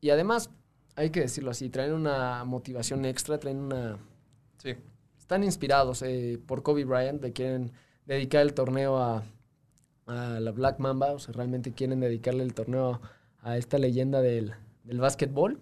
[0.00, 0.50] Y además,
[0.94, 3.98] hay que decirlo así, traen una motivación extra, traen una...
[4.56, 4.76] Sí
[5.26, 7.72] están inspirados eh, por Kobe Bryant, le quieren
[8.06, 9.24] dedicar el torneo a,
[10.06, 13.00] la Black Mamba, o sea, realmente quieren dedicarle el torneo
[13.40, 14.54] a esta leyenda del,
[14.84, 15.58] del básquetbol.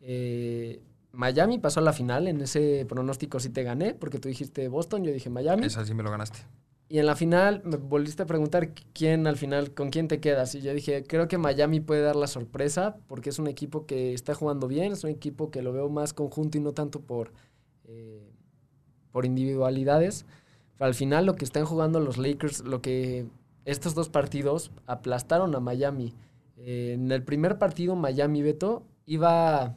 [0.00, 0.80] Eh,
[1.12, 5.04] Miami pasó a la final, en ese pronóstico sí te gané, porque tú dijiste Boston,
[5.04, 5.66] yo dije Miami.
[5.66, 6.38] Esa sí me lo ganaste.
[6.88, 10.54] Y en la final me volviste a preguntar quién al final, con quién te quedas.
[10.54, 14.14] Y yo dije, creo que Miami puede dar la sorpresa, porque es un equipo que
[14.14, 17.34] está jugando bien, es un equipo que lo veo más conjunto y no tanto por...
[17.84, 18.32] Eh,
[19.16, 20.26] por individualidades.
[20.78, 23.24] al final lo que están jugando los Lakers, lo que
[23.64, 26.12] estos dos partidos aplastaron a Miami.
[26.58, 29.74] Eh, en el primer partido Miami Beto iba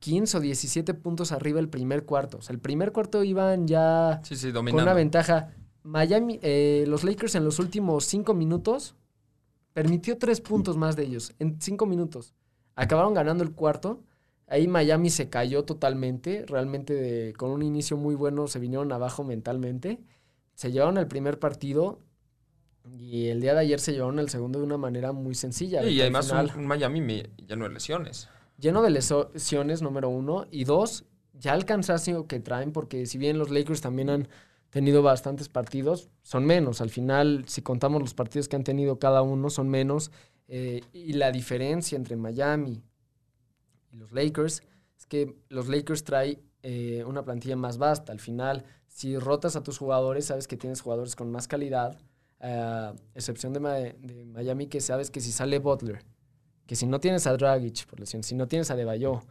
[0.00, 2.36] 15 o 17 puntos arriba el primer cuarto.
[2.36, 4.20] O sea, el primer cuarto iban ya
[4.52, 5.54] con una ventaja.
[5.82, 8.96] Miami, eh, los Lakers en los últimos cinco minutos
[9.72, 12.34] permitió tres puntos más de ellos en cinco minutos.
[12.74, 14.02] Acabaron ganando el cuarto
[14.48, 20.00] Ahí Miami se cayó totalmente, realmente con un inicio muy bueno se vinieron abajo mentalmente.
[20.54, 22.00] Se llevaron el primer partido
[22.96, 25.84] y el día de ayer se llevaron el segundo de una manera muy sencilla.
[25.84, 28.28] y además un, Miami lleno de lesiones.
[28.58, 30.46] Lleno de lesiones, número uno.
[30.50, 34.28] Y dos, ya el cansancio que traen, porque si bien los Lakers también han
[34.70, 36.80] tenido bastantes partidos, son menos.
[36.80, 40.10] Al final, si contamos los partidos que han tenido cada uno, son menos.
[40.48, 42.82] Eh, y la diferencia entre Miami,
[43.90, 44.62] y los Lakers
[44.96, 48.12] es que los Lakers traen eh, una plantilla más vasta.
[48.12, 51.98] Al final, si rotas a tus jugadores, sabes que tienes jugadores con más calidad,
[52.40, 53.60] a excepción de,
[54.26, 56.04] Miami, que sabes que si sale Butler,
[56.66, 59.22] que si no tienes a Dragic por lesión, si no tienes a Debayo,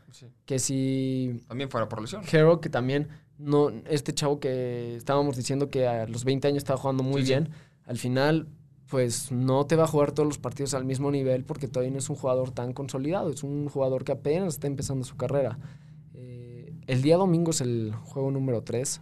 [0.46, 1.42] que si...
[1.48, 2.24] También fuera por lesión.
[2.30, 6.80] Hero, que también, no este chavo que estábamos diciendo que a los 20 años estaba
[6.80, 7.50] jugando muy bien,
[7.86, 8.48] al final
[8.90, 12.00] pues no te va a jugar todos los partidos al mismo nivel porque todavía no
[12.00, 15.60] es un jugador tan consolidado, es un jugador que apenas está empezando su carrera.
[16.14, 19.02] Eh, el día domingo es el juego número 3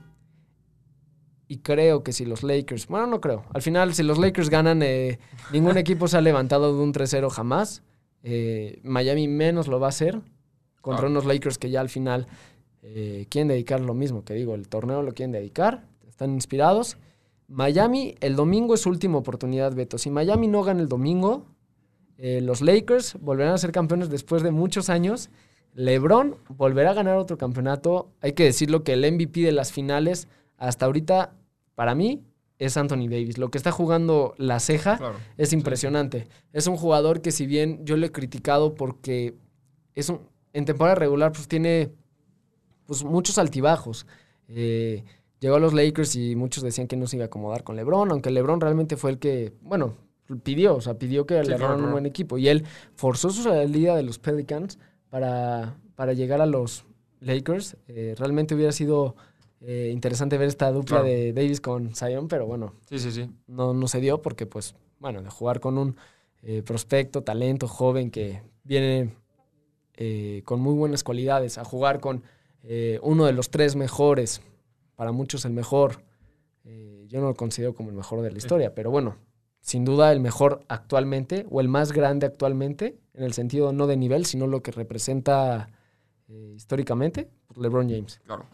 [1.47, 4.81] y creo que si los Lakers, bueno, no creo, al final si los Lakers ganan,
[4.81, 5.19] eh,
[5.51, 7.83] ningún equipo se ha levantado de un 3-0 jamás.
[8.23, 10.19] Eh, Miami menos lo va a hacer
[10.81, 12.27] contra unos Lakers que ya al final
[13.29, 16.97] quieren dedicar lo mismo, que digo, el torneo lo quieren dedicar, están inspirados.
[17.47, 19.97] Miami, el domingo es su última oportunidad, Beto.
[19.97, 21.45] Si Miami no gana el domingo,
[22.17, 25.29] eh, los Lakers volverán a ser campeones después de muchos años.
[25.73, 28.11] LeBron volverá a ganar otro campeonato.
[28.21, 30.27] Hay que decirlo que el MVP de las finales,
[30.57, 31.33] hasta ahorita,
[31.75, 32.23] para mí,
[32.57, 33.37] es Anthony Davis.
[33.37, 34.99] Lo que está jugando la ceja
[35.37, 36.27] es impresionante.
[36.53, 39.35] Es un jugador que, si bien yo le he criticado porque
[39.93, 40.21] es un,
[40.53, 41.91] en temporada regular, pues tiene
[42.85, 44.07] pues, muchos altibajos.
[44.47, 45.03] Eh,
[45.45, 48.09] llegó a los Lakers y muchos decían que no se iba a acomodar con LeBron,
[48.09, 49.93] aunque LeBron realmente fue el que, bueno,
[50.41, 52.39] pidió, o sea, pidió que le LeBron un buen equipo.
[52.39, 52.65] Y él
[52.95, 54.79] forzó su salida de los Pelicans
[55.11, 56.85] para, para llegar a los
[57.19, 57.77] Lakers.
[57.87, 59.17] Eh, realmente hubiera sido
[59.61, 63.29] eh, interesante ver esta dupla de Davis con Zion, pero bueno, sí, sí, sí.
[63.45, 65.95] No, no se dio porque, pues, bueno, de jugar con un
[66.41, 69.13] eh, prospecto, talento, joven que viene
[70.43, 72.23] con muy buenas cualidades, a jugar con
[73.01, 74.41] uno de los tres mejores
[74.95, 76.03] para muchos el mejor.
[76.63, 79.17] Eh, yo no lo considero como el mejor de la historia, pero bueno,
[79.61, 83.97] sin duda el mejor actualmente o el más grande actualmente, en el sentido no de
[83.97, 85.69] nivel, sino lo que representa
[86.27, 88.21] eh, históricamente, pues, LeBron James.
[88.25, 88.45] Claro.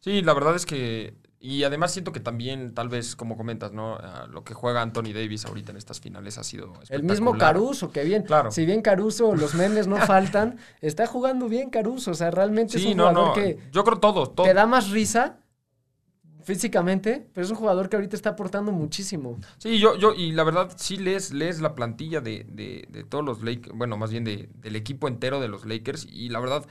[0.00, 1.14] Sí, la verdad es que
[1.44, 3.96] y además siento que también, tal vez, como comentas, ¿no?
[3.96, 7.90] Ah, lo que juega Anthony Davis ahorita en estas finales ha sido El mismo Caruso,
[7.90, 8.22] que bien.
[8.22, 8.52] Claro.
[8.52, 12.12] Si bien Caruso, los memes no faltan, está jugando bien Caruso.
[12.12, 13.58] O sea, realmente es un jugador que.
[13.72, 14.30] Yo creo todo.
[14.30, 15.40] Te da más risa
[16.42, 19.38] físicamente, pero es un jugador que ahorita está aportando muchísimo.
[19.58, 23.24] Sí, yo, yo, y la verdad, sí lees, lees la plantilla de, de, de todos
[23.24, 26.66] los Lakers, bueno, más bien de, del equipo entero de los Lakers, y la verdad,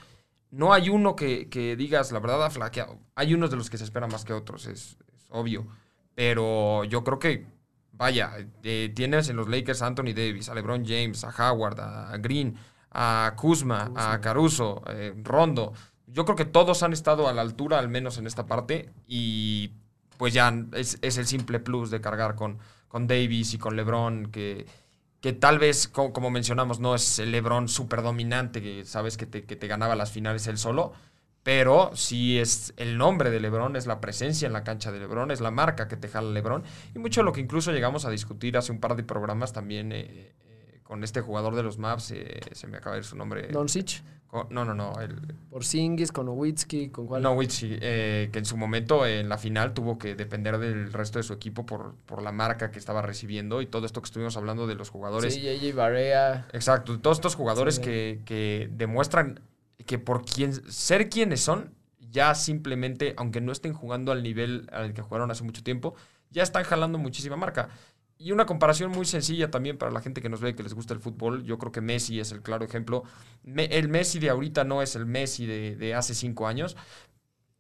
[0.52, 3.00] no hay uno que, que, digas, la verdad, ha flaqueado.
[3.16, 4.98] Hay unos de los que se esperan más que otros, es,
[5.30, 5.68] obvio.
[6.14, 7.46] Pero yo creo que,
[7.94, 12.18] vaya, eh, tienes en los Lakers a Anthony Davis, a LeBron James, a Howard, a
[12.18, 12.58] Green,
[12.92, 15.74] a Kuzma, a Caruso, eh, Rondo
[16.14, 19.72] yo creo que todos han estado a la altura, al menos en esta parte, y
[20.18, 24.66] pues ya es, el simple plus de cargar con, con Davis y con LeBron, que,
[25.22, 29.44] que tal vez, como, mencionamos, no es el LeBron súper dominante, que sabes que te,
[29.44, 30.94] que te ganaba las finales él solo,
[31.44, 35.32] pero sí es el nombre de LeBron, es la presencia en la cancha de LeBron,
[35.32, 38.12] es la marca que te jala LeBron, y mucho de lo que incluso llegamos a
[38.12, 39.92] discutir hace un par de programas también.
[39.92, 40.34] Eh,
[40.92, 43.48] con este jugador de los Maps, eh, se me acaba de ir su nombre.
[43.48, 44.04] Doncic.
[44.50, 45.00] No, no, no.
[45.00, 47.22] El, Por Singis, con Nowitzki, con cuál.
[47.22, 51.24] Nowitzki, eh, que en su momento en la final tuvo que depender del resto de
[51.24, 54.68] su equipo por, por la marca que estaba recibiendo y todo esto que estuvimos hablando
[54.68, 55.34] de los jugadores.
[55.34, 56.50] Sí, JJ Barea.
[56.52, 59.40] Exacto, todos estos jugadores que, que demuestran
[59.86, 64.94] que por quien, ser quienes son, ya simplemente, aunque no estén jugando al nivel al
[64.94, 65.96] que jugaron hace mucho tiempo,
[66.32, 67.70] ya están jalando muchísima marca.
[68.22, 70.94] Y una comparación muy sencilla también para la gente que nos ve que les gusta
[70.94, 71.44] el fútbol.
[71.44, 73.04] Yo creo que Messi es el claro ejemplo.
[73.44, 76.78] el Messi de ahorita no es el Messi de, hace cinco años.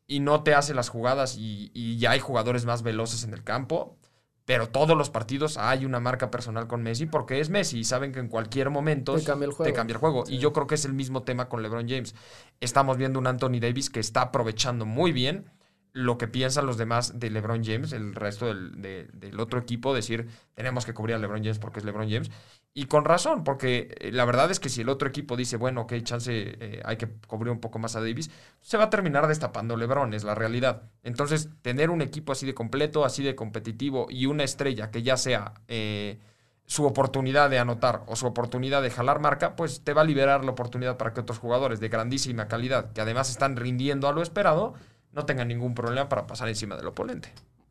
[0.06, 3.98] Y no te hace las jugadas y, ya hay jugadores más veloces en el campo.
[4.46, 8.12] Pero todos los partidos hay una marca personal con Messi porque es Messi y saben
[8.12, 10.26] que en cualquier momento te cambia el juego.
[10.28, 12.14] Y yo creo que es el mismo tema con LeBron James.
[12.60, 15.50] Estamos viendo un Anthony Davis que está aprovechando muy bien
[15.94, 20.86] lo que piensan los demás de LeBron James, el resto del, otro equipo, decir, tenemos
[20.86, 22.32] que cubrir a LeBron James porque es LeBron James.
[22.74, 25.82] Y con razón, porque eh, la verdad es que si el otro equipo dice, bueno,
[25.82, 28.32] ok, chance, eh, hay que cubrir un poco más a Davis,
[28.62, 30.84] se va a terminar destapando LeBron, es la realidad.
[31.04, 35.18] Entonces, tener un equipo así de completo, así de competitivo y una estrella que ya
[35.18, 36.20] sea eh,
[36.66, 40.46] su oportunidad de anotar o su oportunidad de jalar marca, pues te va a liberar
[40.46, 44.22] la oportunidad para que otros jugadores de grandísima calidad, que además están rindiendo a lo
[44.22, 44.76] esperado,
[45.14, 47.30] no tengan ningún problema para pasar encima del oponente.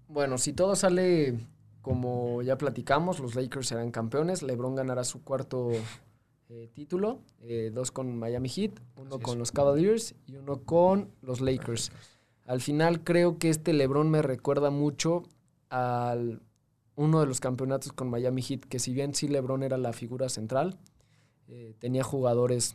[0.08, 1.38] Bueno, si todo sale
[1.82, 4.42] como ya platicamos, los Lakers serán campeones.
[4.42, 5.70] LeBron ganará su cuarto
[6.48, 11.40] eh, título, eh, dos con Miami Heat, uno con los Cavaliers y uno con los
[11.40, 11.92] Lakers.
[12.44, 15.22] Al final creo que este LeBron me recuerda mucho
[15.68, 16.42] al
[16.96, 20.28] uno de los campeonatos con Miami Heat, que si bien sí LeBron era la figura
[20.28, 20.76] central,
[21.48, 22.74] eh, tenía jugadores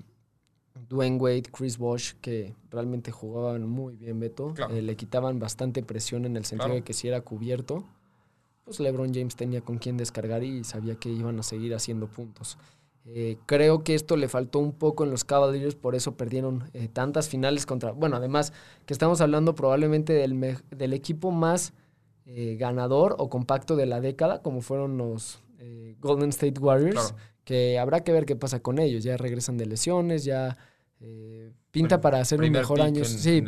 [0.89, 4.53] Dwayne Wade, Chris Bosh, que realmente jugaban muy bien, Beto.
[4.69, 7.83] Eh, le quitaban bastante presión en el sentido de que si era cubierto,
[8.63, 12.57] pues LeBron James tenía con quién descargar y sabía que iban a seguir haciendo puntos.
[13.05, 16.87] Eh, creo que esto le faltó un poco en los Cavaliers, por eso perdieron eh,
[16.87, 17.91] tantas finales contra...
[17.91, 18.51] Bueno, además
[18.85, 21.73] que estamos hablando probablemente del, del equipo más
[22.27, 25.43] ganador o compacto de la década, como fueron los
[25.99, 27.13] Golden State Warriors,
[27.45, 29.03] que habrá que ver qué pasa con ellos.
[29.03, 30.57] Ya regresan de lesiones, ya
[30.99, 33.05] eh, pinta para hacer un mejor año.
[33.05, 33.41] sí,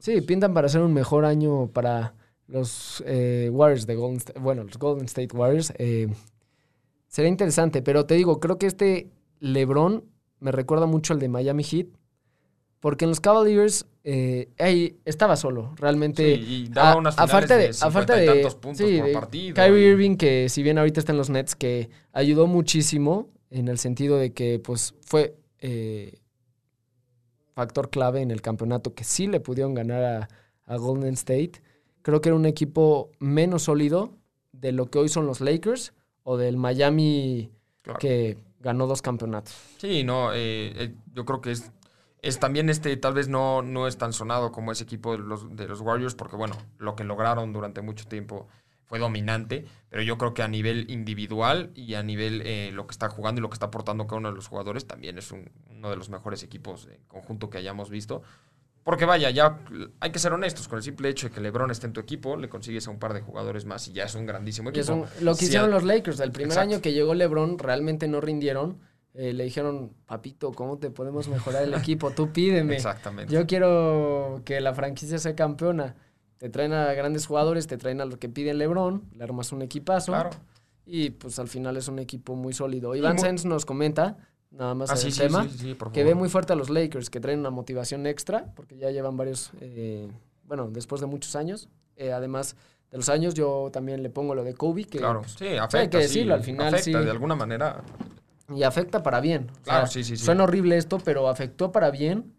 [0.00, 2.14] sí, pintan para hacer un mejor año para
[2.46, 5.72] los eh, Warriors de Golden State, bueno, los Golden State Warriors.
[5.78, 6.08] Eh,
[7.06, 10.04] sería interesante, pero te digo, creo que este LeBron
[10.40, 11.88] me recuerda mucho al de Miami Heat,
[12.80, 14.48] porque en los Cavaliers eh,
[15.04, 16.34] estaba solo, realmente.
[16.34, 17.48] y daba unas finales
[17.80, 19.54] de, a falta de, tantos puntos por partido.
[19.54, 23.78] Kyrie Irving, que si bien ahorita está en los Nets, que ayudó muchísimo en el
[23.78, 26.18] sentido de que pues fue eh,
[27.54, 30.28] factor clave en el campeonato que sí le pudieron ganar
[30.66, 31.62] a Golden State
[32.08, 34.14] creo que era un equipo menos sólido
[34.52, 37.50] de lo que hoy son los Lakers o del Miami
[38.00, 39.54] que ganó dos campeonatos.
[39.76, 41.70] Sí, no, eh, eh, yo creo que es,
[42.22, 45.54] es también este, tal vez no, no es tan sonado como ese equipo de los,
[45.54, 48.48] de los Warriors, porque bueno, lo que lograron durante mucho tiempo
[48.88, 52.92] fue dominante, pero yo creo que a nivel individual y a nivel eh, lo que
[52.92, 55.90] está jugando y lo que está aportando cada uno de los jugadores, también es uno
[55.90, 58.22] de los mejores equipos en conjunto que hayamos visto.
[58.84, 59.58] Porque vaya, ya
[60.00, 62.38] hay que ser honestos, con el simple hecho de que LeBron esté en tu equipo,
[62.38, 65.06] le consigues a un par de jugadores más y ya es un grandísimo equipo.
[65.20, 68.78] lo que hicieron los Lakers, el primer año que llegó LeBron realmente no rindieron.
[69.14, 72.10] Eh, le dijeron, papito, ¿cómo te podemos mejorar el equipo?
[72.10, 72.76] Tú pídeme.
[72.76, 73.32] Exactamente.
[73.32, 75.96] Yo quiero que la franquicia sea campeona.
[76.36, 79.62] Te traen a grandes jugadores, te traen a lo que piden LeBron, le armas un
[79.62, 80.12] equipazo.
[80.12, 80.30] Claro.
[80.86, 82.94] Y pues al final es un equipo muy sólido.
[82.94, 84.16] Iván Sens nos comenta
[84.50, 85.46] nada más ah, el tema,
[85.92, 89.16] que ve muy fuerte a los Lakers, que traen una motivación extra, porque ya llevan
[89.16, 90.08] varios, eh,
[90.44, 91.68] bueno, después de muchos años.
[91.96, 92.56] Eh, además
[92.90, 95.88] de los años, yo también le pongo lo de Kobe, que claro, sí, afecta, hay
[95.88, 97.82] que decirlo, al final afecta, de alguna manera.
[98.54, 99.50] Y afecta para bien.
[99.62, 102.32] Claro, sí, sí, Suena horrible esto, pero afectó para bien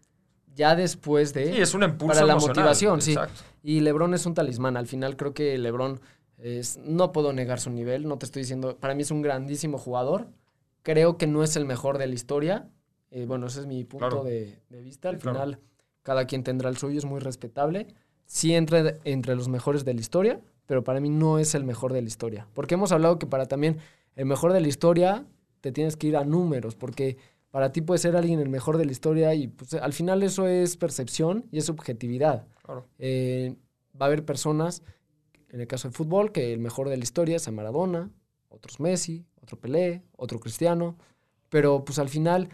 [0.54, 1.52] ya después de...
[1.52, 3.16] Sí, es un impulso Para la motivación, sí.
[3.62, 4.76] Y LeBron es un talismán.
[4.76, 6.00] Al final creo que LeBron...
[6.38, 9.76] Es, no puedo negar su nivel, no te estoy diciendo, para mí es un grandísimo
[9.76, 10.28] jugador,
[10.82, 12.68] Creo que no es el mejor de la historia.
[13.10, 15.10] Eh, bueno, ese es mi punto de, vista.
[15.10, 15.58] Al final,
[16.02, 17.88] cada quien tendrá el suyo, es muy respetable.
[18.24, 21.92] Sí entra entre los mejores de la historia, pero para mí no es el mejor
[21.92, 22.46] de la historia.
[22.54, 23.78] Porque hemos hablado que para también
[24.16, 25.26] el mejor de la historia
[25.60, 27.16] te tienes que ir a números, porque
[27.50, 30.46] para ti puede ser alguien el mejor de la historia y pues, al final eso
[30.46, 32.46] es percepción y es subjetividad.
[32.98, 33.56] Eh,
[34.00, 34.82] va a haber personas,
[35.48, 38.10] en el caso del fútbol, que el mejor de la historia es a Maradona,
[38.48, 40.96] otros Messi, otro Pelé, otro Cristiano,
[41.48, 42.48] pero pues al final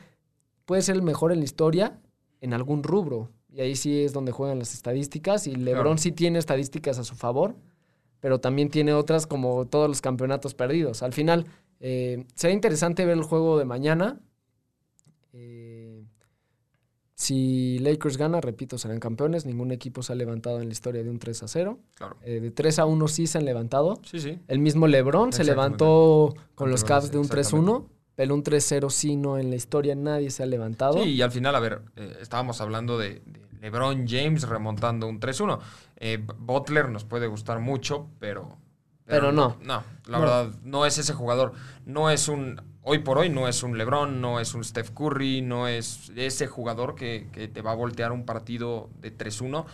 [0.64, 2.00] puede ser el mejor en la historia
[2.40, 3.30] en algún rubro.
[3.48, 5.46] Y ahí sí es donde juegan las estadísticas.
[5.46, 7.56] Y LeBron sí tiene estadísticas a su favor,
[8.20, 11.02] pero también tiene otras como todos los campeonatos perdidos.
[11.02, 11.46] Al final,
[11.80, 14.20] eh, será interesante ver el juego de mañana.
[15.32, 16.04] Eh,
[17.14, 19.46] si Lakers gana, repito, serán campeones.
[19.46, 21.78] Ningún equipo se ha levantado en la historia de un 3 a 0.
[22.22, 24.00] Eh, de 3 a 1 sí se han levantado.
[24.04, 24.38] Sí, sí.
[24.48, 27.88] El mismo LeBron se levantó con los Cavs de un 3-1.
[28.16, 31.02] Pero un 3-0 sí no en la historia nadie se ha levantado.
[31.02, 33.22] Sí, y al final, a ver, eh, estábamos hablando de,
[33.60, 35.58] LeBron James remontando un 3-1.
[35.96, 38.56] Eh, Butler nos puede gustar mucho, pero,
[39.06, 39.32] pero...
[39.32, 39.56] no.
[39.62, 41.52] No, la verdad, no es ese jugador.
[41.84, 45.42] No es un hoy por hoy no es un LeBron, no es un Steph Curry,
[45.42, 49.64] no es ese jugador que, te va a voltear un partido de 3-1.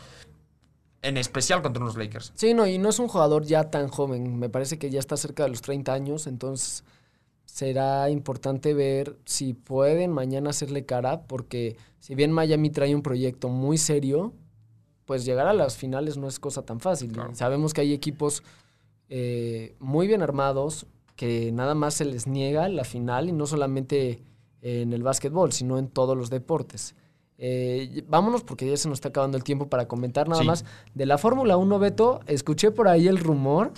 [1.02, 2.32] En especial contra unos Lakers.
[2.36, 4.38] Sí, no, y no es un jugador ya tan joven.
[4.38, 6.84] Me parece que ya está cerca de los 30 años, entonces
[7.44, 13.48] será importante ver si pueden mañana hacerle cara, porque si bien Miami trae un proyecto
[13.50, 14.32] muy serio,
[15.04, 17.12] pues llegar a las finales no es cosa tan fácil.
[17.34, 18.42] Sabemos que hay equipos
[19.14, 20.86] eh, muy bien armados,
[21.16, 24.22] que nada más se les niega la final y no solamente
[24.62, 26.94] en el básquetbol, sino en todos los deportes.
[27.36, 30.64] Eh, vámonos porque ya se nos está acabando el tiempo para comentar nada más.
[30.94, 33.72] De la Fórmula 1, Beto, escuché por ahí el rumor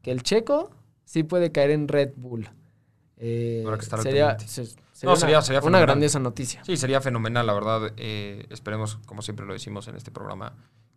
[0.00, 0.70] que el checo
[1.04, 2.48] sí puede caer en Red Bull.
[3.18, 3.64] Eh,
[4.02, 6.64] sería, sería, una, grandiosa noticia.
[6.64, 7.92] Sí, sería fenomenal, la verdad.
[7.98, 10.54] Eh, esperemos, como siempre lo decimos en este programa,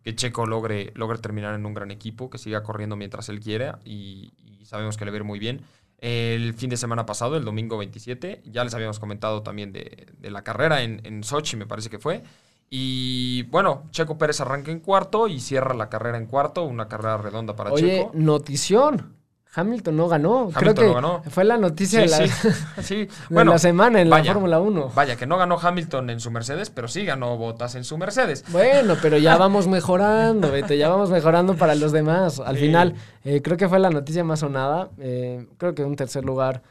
[0.08, 3.78] que Checo logre, logre terminar en un gran equipo, que siga corriendo mientras él quiera
[3.84, 4.32] y,
[4.64, 5.60] sabemos que le va a ir muy bien.
[5.98, 10.42] El fin de semana pasado, el domingo 27, ya les habíamos comentado también de, la
[10.42, 12.22] carrera en, en Sochi, me parece que fue.
[12.70, 17.18] Y bueno, Checo Pérez arranca en cuarto y cierra la carrera en cuarto, una carrera
[17.18, 18.10] redonda para Checo.
[18.10, 19.17] Oye, notición.
[19.54, 20.50] Hamilton no ganó.
[20.54, 24.92] Creo que fue la noticia de, la, semana en la Fórmula 1.
[24.94, 28.44] Vaya, que no ganó Hamilton en su Mercedes, pero sí ganó Bottas en su Mercedes.
[28.48, 32.40] Bueno, pero ya vamos mejorando, vete, ya vamos mejorando para los demás.
[32.40, 32.94] Al final,
[33.24, 34.90] eh, creo que fue la noticia más sonada.
[34.98, 36.62] Eh, creo que un tercer lugar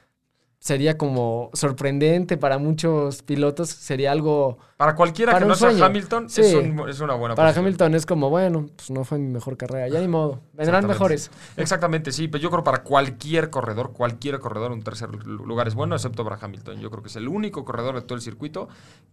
[0.60, 4.58] sería como sorprendente para muchos pilotos, sería algo...
[4.76, 5.86] Para cualquiera Para que no sea sueño.
[5.86, 6.42] Hamilton, Sí.
[6.42, 7.66] es, un- es una buena Para posición.
[7.66, 11.32] Hamilton es como, bueno, pues no fue mi mejor carrera, ya ni modo, vendrán mejores.
[11.56, 15.76] Exactamente, sí, pero yo creo para cualquier corredor, cualquier corredor, un tercer lu- lugar es
[15.76, 16.80] bueno, excepto para Hamilton.
[16.80, 18.68] Yo creo que es el único corredor de todo el circuito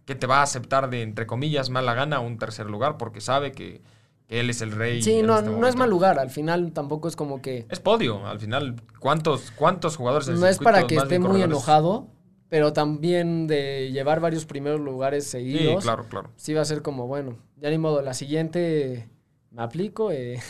[0.05, 3.51] que te va a aceptar de, entre comillas, mala gana un tercer lugar porque sabe
[3.51, 3.81] que
[4.27, 5.01] él es el rey.
[5.01, 7.65] Sí, no, este no es mal lugar, al final tampoco es como que...
[7.69, 8.75] Es podio, al final.
[8.99, 12.07] ¿Cuántos, cuántos jugadores No es para que esté muy enojado,
[12.49, 15.83] pero también de llevar varios primeros lugares Sí, seguidos.
[15.83, 16.31] claro, claro.
[16.35, 19.09] sí va a ser como, bueno, ya ni modo, la siguiente
[19.51, 20.39] me aplico, eh,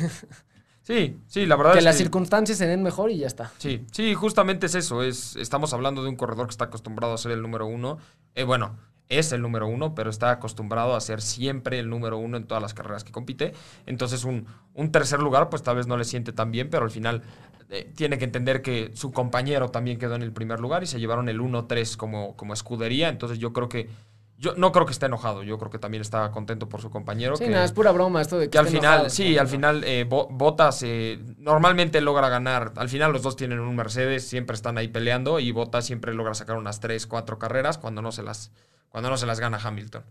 [0.82, 2.04] Sí, sí, la verdad que es las que...
[2.04, 3.52] circunstancias se den mejor y ya está.
[3.58, 5.02] Sí, sí, justamente es eso.
[5.02, 7.98] Es, estamos hablando de un corredor que está acostumbrado a ser el número uno.
[8.36, 8.78] Eh, bueno,
[9.10, 12.62] es el número uno, pero está acostumbrado a ser siempre el número uno en todas
[12.62, 13.54] las carreras que compite.
[13.86, 16.92] Entonces, un, un tercer lugar, pues tal vez no le siente tan bien, pero al
[16.92, 17.22] final
[17.70, 21.00] eh, tiene que entender que su compañero también quedó en el primer lugar y se
[21.00, 23.10] llevaron el 1-3 como, como escudería.
[23.10, 23.90] Entonces, yo creo que.
[24.38, 27.38] Yo no creo que esté enojado, yo creo que también está contento por su compañero.
[27.38, 29.48] Sí, que, nada, es pura broma esto de que, que al final, enojado, sí, al
[29.48, 32.74] final eh, Bo- Bottas eh, normalmente logra ganar.
[32.76, 36.34] Al final los dos tienen un Mercedes, siempre están ahí peleando y Bottas siempre logra
[36.34, 38.52] sacar unas 3, 4 carreras cuando no se las,
[38.96, 40.04] cuando no se las gana Hamilton.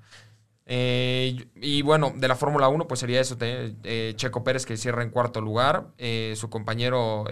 [0.66, 4.76] Eh, y, bueno, de la Fórmula 1 pues sería eso, te- eh, Checo Pérez que
[4.76, 7.24] cierra en cuarto lugar, eh, su compañero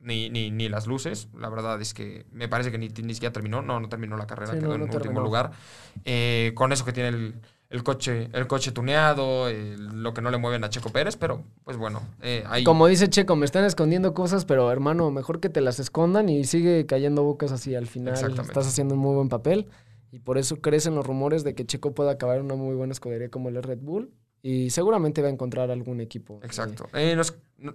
[0.00, 3.32] ni, ni, ni las luces, la verdad es que me parece que ni, ni siquiera
[3.32, 5.52] terminó, no, no terminó la carrera, Sí, quedó no, en último lugar.
[6.56, 7.34] Con eso que tiene el,
[7.70, 11.44] el coche, el coche tuneado, eh, lo que no le mueven a Checo Pérez, pero
[11.62, 15.50] pues bueno, eh, ahí Como dice Checo, me están escondiendo cosas, pero hermano, mejor que
[15.50, 17.76] te las escondan y sigue cayendo bocas así.
[17.76, 19.68] Al final estás haciendo un muy buen papel
[20.12, 22.92] y por eso crecen los rumores de que Checo pueda acabar en una muy buena
[22.92, 26.34] escudería como el Red Bull y seguramente va a encontrar algún equipo.
[26.42, 26.86] eh, Exacto.
[26.94, 27.74] Eh, nos, no-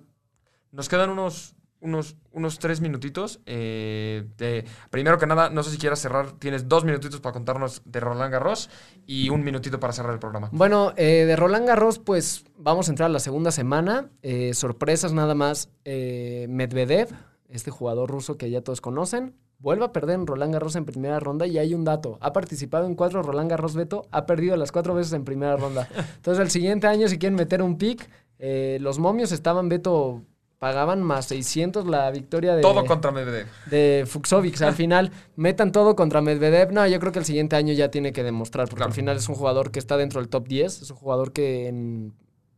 [0.72, 3.40] nos quedan unos, unos, unos tres minutitos.
[3.46, 6.34] Eh, de- primero que nada, no sé si quieras cerrar.
[6.34, 8.70] Tienes dos minutitos para contarnos de Roland Garros
[9.06, 10.50] y un minutito para cerrar el programa.
[10.52, 14.10] Bueno, eh, de Roland Garros, pues vamos a entrar a la segunda semana.
[14.54, 15.70] Sorpresas nada más.
[15.86, 17.10] Medvedev,
[17.50, 21.20] este jugador ruso que ya todos conocen, vuelve a perder en Roland Garros en primera
[21.20, 22.18] ronda y hay un dato.
[22.22, 25.88] Ha participado en cuatro Roland Garros Beto, ha perdido las cuatro veces en primera ronda.
[26.18, 30.22] Entonces el siguiente año, si quieren meter un pick, eh, los momios estaban, Beto,
[30.60, 33.47] pagaban más 600 la victoria de Todo contra Medvedev.
[33.70, 34.62] de Fuxovics.
[34.64, 36.72] Al final, metan todo contra Medvedev.
[36.72, 38.89] No, yo creo que el siguiente año ya tiene que demostrar, porque Claro.
[38.89, 40.82] al final es un jugador que está dentro del top 10.
[40.84, 42.14] Es un jugador que en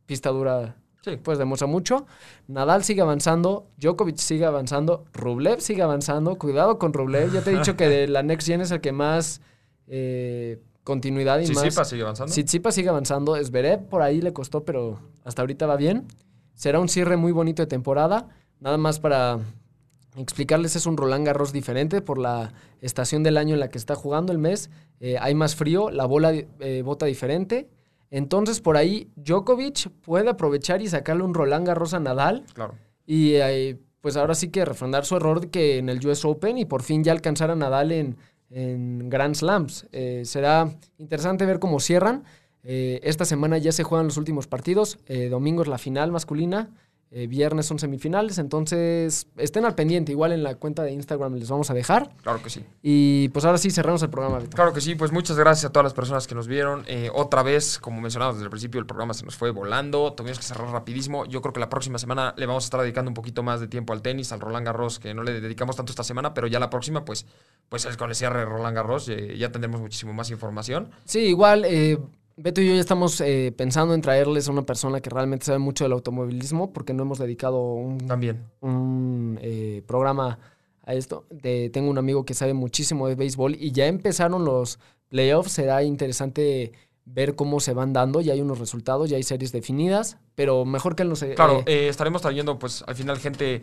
[0.06, 1.16] pista dura, Sí.
[1.22, 2.06] pues demuestra mucho.
[2.46, 6.36] Nadal sigue avanzando, Djokovic sigue avanzando, Rublev sigue avanzando.
[6.36, 7.32] Cuidado con Rublev.
[7.32, 9.40] Ya te he dicho que de la Next Gen es el que más
[9.86, 11.88] eh, continuidad y Tsitsipas más.
[11.88, 12.30] sigue avanzando.
[12.32, 13.42] Tsitsipas sigue avanzando.
[13.42, 16.06] Zverev por ahí le costó, pero hasta ahorita va bien.
[16.54, 18.28] Será un cierre muy bonito de temporada.
[18.60, 19.38] Nada más para
[20.16, 23.94] explicarles, es un Roland Garros diferente por la estación del año en la que está
[23.94, 24.70] jugando el mes.
[25.00, 27.70] Eh, hay más frío, la bola eh, bota diferente.
[28.10, 32.44] Entonces, por ahí, Djokovic puede aprovechar y sacarle un Roland Garros a Nadal.
[32.52, 32.74] Claro.
[33.06, 36.58] Y eh, pues ahora sí que refrendar su error de que en el US Open
[36.58, 38.16] y por fin ya alcanzar a Nadal en,
[38.50, 39.86] en Grand Slams.
[39.92, 42.24] Eh, será interesante ver cómo cierran.
[42.62, 44.98] Eh, esta semana ya se juegan los últimos partidos.
[45.30, 46.70] Domingo es la final masculina.
[47.10, 48.38] Eh, viernes son semifinales.
[48.38, 50.12] Entonces estén al pendiente.
[50.12, 52.14] Igual en la cuenta de Instagram les vamos a dejar.
[52.22, 52.64] Claro que sí.
[52.82, 54.40] Y pues ahora sí cerramos el programa.
[54.54, 56.84] Claro que sí, pues muchas gracias a todas las personas que nos vieron.
[56.86, 60.12] Eh, otra vez, como mencionamos desde el principio, el programa se nos fue volando.
[60.12, 61.24] Tuvimos que cerrar rapidísimo.
[61.26, 63.68] Yo creo que la próxima semana le vamos a estar dedicando un poquito más de
[63.68, 66.60] tiempo al tenis, al Roland Garros, que no le dedicamos tanto esta semana, pero ya
[66.60, 67.26] la próxima, pues,
[67.68, 70.90] pues es con el cierre de Roland Garros, eh, ya tendremos muchísimo más información.
[71.04, 71.98] Sí, igual, eh,
[72.42, 75.58] Beto y yo ya estamos eh, pensando en traerles a una persona que realmente sabe
[75.58, 78.44] mucho del automovilismo, porque no hemos dedicado un, También.
[78.60, 80.38] un, eh, programa
[80.84, 81.26] a esto.
[81.30, 84.78] De- tengo un amigo que sabe muchísimo de béisbol y ya empezaron los
[85.08, 85.52] playoffs.
[85.52, 86.72] Será interesante
[87.04, 88.20] ver cómo se van dando.
[88.22, 91.22] Ya hay unos resultados, ya hay series definidas, pero mejor que él nos...
[91.22, 93.62] eh, Claro, eh, eh, estaremos trayendo, pues, al final gente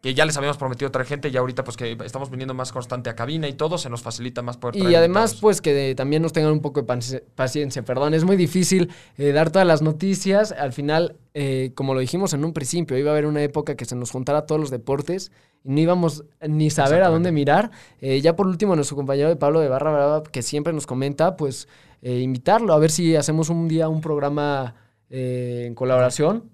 [0.00, 3.10] que ya les habíamos prometido traer gente y ahorita, pues, que estamos viniendo más constante
[3.10, 5.40] a cabina y todo, se nos facilita más poder traer Y además, invitados.
[5.40, 8.14] pues que también nos tengan un poco de paci- paciencia, perdón.
[8.14, 10.52] Es muy difícil eh, dar todas las noticias.
[10.52, 13.84] Al final, eh, como lo dijimos en un principio, iba a haber una época que
[13.86, 15.32] se nos juntara todos los deportes
[15.64, 17.72] y no íbamos ni saber a dónde mirar.
[18.00, 21.36] Eh, ya por último, nuestro compañero de Pablo de Barra Brava, que siempre nos comenta,
[21.36, 21.66] pues
[22.02, 24.76] invitarlo a ver si hacemos un día un programa
[25.10, 26.50] en colaboración.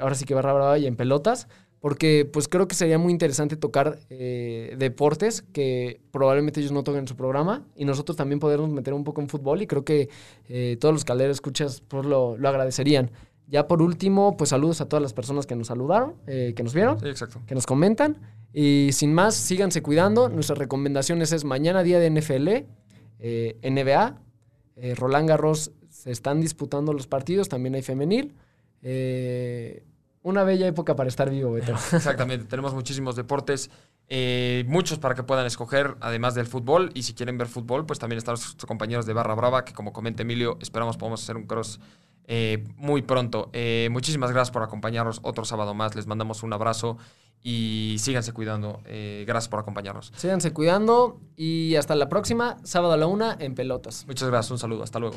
[0.00, 1.48] ahora sí que Barra Brava y en pelotas
[1.84, 7.00] porque pues creo que sería muy interesante tocar eh, deportes que probablemente ellos no toquen
[7.00, 10.08] en su programa y nosotros también podernos meter un poco en fútbol y creo que
[10.48, 13.10] eh, todos los calderos escuchas pues lo, lo agradecerían.
[13.48, 16.72] Ya por último, pues saludos a todas las personas que nos saludaron, eh, que nos
[16.72, 17.42] vieron, Sí, exacto.
[17.46, 18.16] que nos comentan.
[18.54, 20.30] Y sin más, síganse cuidando.
[20.30, 22.48] Nuestras recomendaciones es mañana día de NFL,
[23.62, 24.22] NBA,
[24.96, 28.32] Roland Garros se están disputando los partidos, también hay femenil.
[28.80, 29.82] Eh,
[30.24, 31.72] una bella época para estar vivo, Beto.
[31.92, 33.70] Exactamente, tenemos muchísimos deportes,
[34.08, 36.90] eh, muchos para que puedan escoger, además del fútbol.
[36.94, 39.92] Y si quieren ver fútbol, pues también están los compañeros de Barra Brava, que como
[39.92, 41.78] comenta Emilio, esperamos podamos hacer un cross
[42.26, 43.50] eh, muy pronto.
[43.52, 45.94] Eh, muchísimas gracias por acompañarnos otro sábado más.
[45.94, 46.96] Les mandamos un abrazo
[47.42, 48.80] y síganse cuidando.
[49.26, 50.10] Gracias por acompañarnos.
[50.16, 54.06] Síganse cuidando y hasta la próxima, sábado a la una en pelotas.
[54.06, 55.16] Muchas gracias, un saludo, hasta luego.